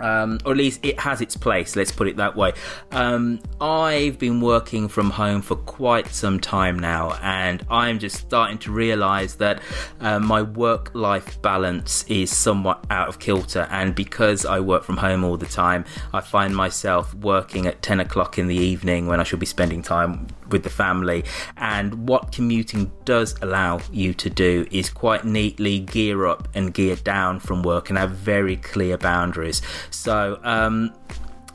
um, 0.00 0.38
or 0.44 0.52
at 0.52 0.58
least 0.58 0.84
it 0.84 0.98
has 1.00 1.20
its 1.20 1.36
place. 1.36 1.76
Let's 1.76 1.92
put 1.92 2.08
it 2.08 2.16
that 2.16 2.36
way. 2.36 2.52
Um, 2.92 3.40
I've 3.60 4.18
been 4.18 4.40
working 4.40 4.88
from 4.88 5.10
home 5.10 5.42
for 5.42 5.56
quite 5.56 6.08
some 6.08 6.40
time 6.40 6.78
now, 6.78 7.18
and 7.22 7.64
I'm 7.70 7.98
just 7.98 8.16
starting 8.16 8.58
to 8.58 8.72
realise 8.72 9.34
that 9.34 9.60
uh, 10.00 10.18
my 10.20 10.42
work-life 10.42 11.40
balance 11.42 12.04
is 12.08 12.30
somewhat 12.30 12.84
out 12.90 13.08
of 13.08 13.18
kilter. 13.18 13.66
And 13.70 13.94
because 13.94 14.44
I 14.44 14.60
work 14.60 14.84
from 14.84 14.96
home 14.98 15.24
all 15.24 15.36
the 15.36 15.46
time, 15.46 15.84
I 16.12 16.20
find 16.20 16.54
myself 16.54 17.14
working 17.14 17.66
at 17.66 17.82
ten 17.82 18.00
o'clock 18.00 18.38
in 18.38 18.46
the 18.46 18.56
evening 18.56 19.06
when 19.06 19.20
I 19.20 19.22
should 19.22 19.40
be 19.40 19.46
spending 19.46 19.82
time 19.82 20.26
with 20.50 20.62
the 20.62 20.70
family. 20.70 21.24
And 21.56 22.08
what 22.08 22.32
commuting 22.32 22.92
does 23.04 23.34
allow 23.42 23.80
you 23.92 24.14
to 24.14 24.30
do 24.30 24.66
is 24.70 24.90
quite 24.90 25.24
neatly 25.24 25.80
gear 25.80 26.26
up 26.26 26.48
and 26.54 26.72
gear 26.72 26.96
down 26.96 27.40
from 27.40 27.62
work 27.62 27.88
and 27.88 27.98
have 27.98 28.10
very 28.10 28.56
clear 28.56 28.96
boundaries. 28.98 29.62
So, 29.90 30.38
um, 30.42 30.92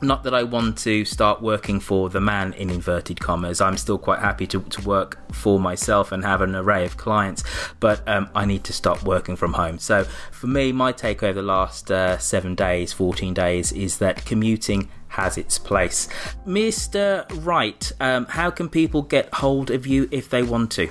not 0.02 0.24
that 0.24 0.34
I 0.34 0.42
want 0.42 0.78
to 0.78 1.04
start 1.04 1.40
working 1.40 1.78
for 1.78 2.10
the 2.10 2.20
man 2.20 2.52
in 2.54 2.70
inverted 2.70 3.20
commas. 3.20 3.60
I'm 3.60 3.76
still 3.76 3.98
quite 3.98 4.18
happy 4.18 4.46
to, 4.48 4.60
to 4.60 4.82
work 4.82 5.18
for 5.32 5.60
myself 5.60 6.10
and 6.12 6.24
have 6.24 6.40
an 6.40 6.56
array 6.56 6.84
of 6.84 6.96
clients, 6.96 7.44
but 7.78 8.06
um, 8.08 8.28
I 8.34 8.44
need 8.44 8.64
to 8.64 8.72
stop 8.72 9.04
working 9.04 9.36
from 9.36 9.52
home. 9.54 9.78
So, 9.78 10.04
for 10.32 10.48
me, 10.48 10.72
my 10.72 10.92
take 10.92 11.22
over 11.22 11.40
the 11.40 11.46
last 11.46 11.90
uh, 11.90 12.18
seven 12.18 12.54
days, 12.54 12.92
14 12.92 13.32
days, 13.32 13.72
is 13.72 13.98
that 13.98 14.24
commuting 14.24 14.90
has 15.12 15.38
its 15.38 15.58
place. 15.58 16.08
Mr. 16.46 17.26
Wright, 17.44 17.92
um, 18.00 18.26
how 18.26 18.50
can 18.50 18.68
people 18.68 19.02
get 19.02 19.32
hold 19.34 19.70
of 19.70 19.86
you 19.86 20.08
if 20.10 20.30
they 20.30 20.42
want 20.42 20.70
to? 20.72 20.88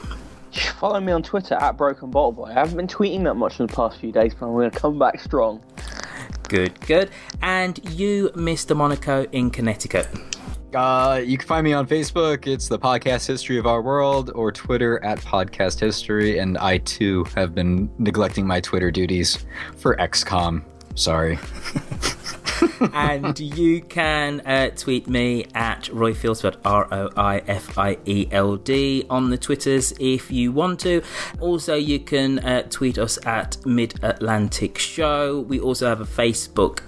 Follow 0.79 0.99
me 0.99 1.11
on 1.11 1.23
Twitter 1.23 1.55
at 1.55 1.77
Broken 1.77 2.11
Bottle 2.11 2.31
Boy. 2.33 2.45
I 2.45 2.53
haven't 2.53 2.77
been 2.77 2.87
tweeting 2.87 3.23
that 3.23 3.35
much 3.35 3.59
in 3.59 3.67
the 3.67 3.73
past 3.73 3.99
few 3.99 4.11
days, 4.11 4.33
but 4.33 4.47
I'm 4.47 4.53
going 4.53 4.69
to 4.69 4.77
come 4.77 4.99
back 4.99 5.19
strong. 5.19 5.61
Good, 6.49 6.79
good. 6.81 7.09
And 7.41 7.79
you, 7.91 8.29
Mr. 8.35 8.75
Monaco, 8.75 9.23
in 9.31 9.49
Connecticut. 9.49 10.07
Uh, 10.75 11.21
you 11.23 11.37
can 11.37 11.47
find 11.47 11.63
me 11.63 11.73
on 11.73 11.87
Facebook. 11.87 12.47
It's 12.47 12.67
the 12.67 12.79
podcast 12.79 13.27
history 13.27 13.57
of 13.57 13.65
our 13.65 13.81
world, 13.81 14.31
or 14.35 14.51
Twitter 14.51 15.03
at 15.03 15.19
podcast 15.19 15.79
history. 15.79 16.39
And 16.39 16.57
I 16.57 16.79
too 16.79 17.23
have 17.35 17.55
been 17.55 17.89
neglecting 17.97 18.45
my 18.45 18.59
Twitter 18.59 18.91
duties 18.91 19.45
for 19.77 19.95
XCOM. 19.97 20.63
Sorry. 20.95 21.39
and 22.93 23.39
you 23.39 23.81
can 23.81 24.41
uh, 24.41 24.69
tweet 24.75 25.07
me 25.07 25.45
at 25.53 25.89
Roy 25.89 26.15
R 26.65 26.87
O 26.91 27.09
I 27.15 27.39
F 27.47 27.77
I 27.77 27.97
E 28.05 28.27
L 28.31 28.57
D, 28.57 29.05
on 29.09 29.29
the 29.29 29.37
Twitters 29.37 29.93
if 29.99 30.31
you 30.31 30.51
want 30.51 30.79
to. 30.81 31.01
Also, 31.39 31.75
you 31.75 31.99
can 31.99 32.39
uh, 32.39 32.63
tweet 32.69 32.97
us 32.97 33.17
at 33.25 33.57
Mid 33.65 33.95
Atlantic 34.03 34.77
Show. 34.77 35.41
We 35.41 35.59
also 35.59 35.87
have 35.87 36.01
a 36.01 36.05
Facebook 36.05 36.81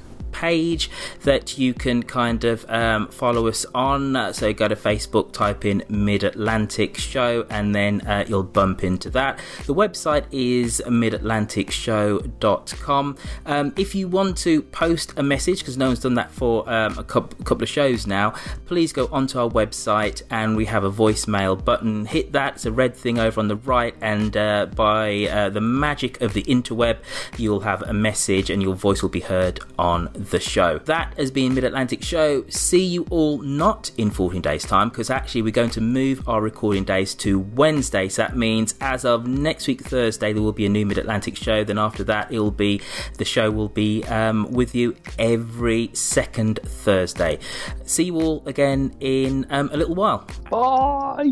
page 0.44 0.90
that 1.22 1.58
you 1.58 1.74
can 1.74 2.04
kind 2.04 2.44
of 2.44 2.70
um, 2.70 3.08
follow 3.08 3.48
us 3.48 3.66
on. 3.74 4.34
So 4.34 4.52
go 4.52 4.68
to 4.68 4.76
Facebook, 4.76 5.32
type 5.32 5.64
in 5.64 5.86
Mid 5.88 6.26
Atlantic 6.26 6.98
Show, 6.98 7.46
and 7.50 7.74
then 7.74 8.02
uh, 8.02 8.26
you'll 8.28 8.44
bump 8.44 8.84
into 8.84 9.10
that. 9.12 9.40
The 9.66 9.74
website 9.74 10.26
is 10.32 10.84
midatlanticshow.com. 10.86 13.18
Um, 13.46 13.74
if 13.78 13.96
you 13.96 14.10
want 14.10 14.38
to 14.40 14.64
post 14.64 15.14
a 15.16 15.24
message, 15.24 15.60
because 15.60 15.78
no 15.78 15.88
one's 15.88 16.02
done 16.02 16.16
that 16.16 16.32
for 16.32 16.70
um, 16.70 16.98
a 16.98 17.06
couple 17.06 17.64
of 17.64 17.70
shows 17.70 18.06
now, 18.06 18.34
please 18.66 18.92
go 18.92 19.08
onto 19.14 19.40
our 19.40 19.50
website 19.50 20.24
and 20.30 20.58
we 20.58 20.66
have 20.66 20.84
a 20.84 20.92
voicemail 20.92 21.64
button. 21.64 22.06
Hit 22.06 22.34
that, 22.34 22.56
it's 22.56 22.66
a 22.66 22.72
red 22.72 22.98
thing 22.98 23.18
over 23.18 23.40
on 23.40 23.48
the 23.48 23.56
right, 23.56 23.96
and 24.02 24.36
uh, 24.36 24.66
by 24.76 25.26
uh, 25.28 25.50
the 25.50 25.62
magic 25.62 26.20
of 26.20 26.34
the 26.34 26.44
interweb, 26.44 26.98
you'll 27.38 27.62
have 27.62 27.82
a 27.84 27.94
message 27.94 28.50
and 28.50 28.62
your 28.62 28.76
voice 28.76 29.02
will 29.02 29.08
be 29.08 29.22
heard 29.22 29.62
on 29.80 30.10
the 30.34 30.40
show. 30.40 30.80
That 30.80 31.14
has 31.18 31.30
been 31.30 31.54
Mid 31.54 31.64
Atlantic 31.64 32.04
Show. 32.04 32.44
See 32.50 32.84
you 32.84 33.06
all 33.12 33.40
not 33.44 33.92
in 34.00 34.10
14 34.10 34.42
days' 34.42 34.64
time 34.64 34.90
because 34.90 35.12
actually 35.12 35.44
we're 35.44 35.52
going 35.52 35.70
to 35.70 35.82
move 35.82 36.28
our 36.28 36.42
recording 36.42 36.84
days 36.84 37.14
to 37.16 37.38
Wednesday. 37.38 38.10
So 38.10 38.24
that 38.24 38.36
means 38.36 38.74
as 38.82 39.06
of 39.06 39.28
next 39.28 39.68
week, 39.68 39.82
Thursday, 39.82 40.34
there 40.34 40.42
will 40.42 40.52
be 40.52 40.66
a 40.66 40.70
new 40.70 40.88
Mid 40.88 40.98
Atlantic 40.98 41.36
show. 41.38 41.64
Then 41.64 41.78
after 41.78 42.04
that, 42.06 42.32
it'll 42.32 42.50
be 42.50 42.82
the 43.20 43.26
show 43.26 43.52
will 43.52 43.70
be 43.70 44.04
um, 44.06 44.52
with 44.52 44.74
you 44.74 44.96
every 45.20 45.92
second 45.94 46.60
Thursday. 46.66 47.38
See 47.86 48.06
you 48.06 48.16
all 48.20 48.42
again 48.48 48.96
in 49.02 49.46
um, 49.52 49.70
a 49.72 49.78
little 49.78 49.96
while. 49.96 50.26
Bye. 50.50 51.32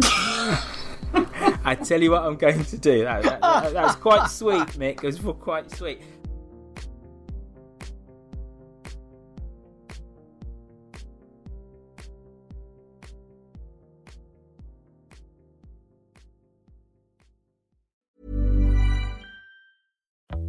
I 1.64 1.76
tell 1.82 2.00
you 2.00 2.12
what 2.12 2.22
I'm 2.22 2.36
going 2.36 2.64
to 2.64 2.78
do. 2.78 3.02
That, 3.02 3.24
that, 3.24 3.40
that, 3.40 3.72
that 3.72 3.82
was 3.82 3.96
quite 3.96 4.30
sweet, 4.30 4.68
Mick. 4.78 5.02
It 5.02 5.06
was 5.06 5.18
quite 5.40 5.68
sweet. 5.72 6.00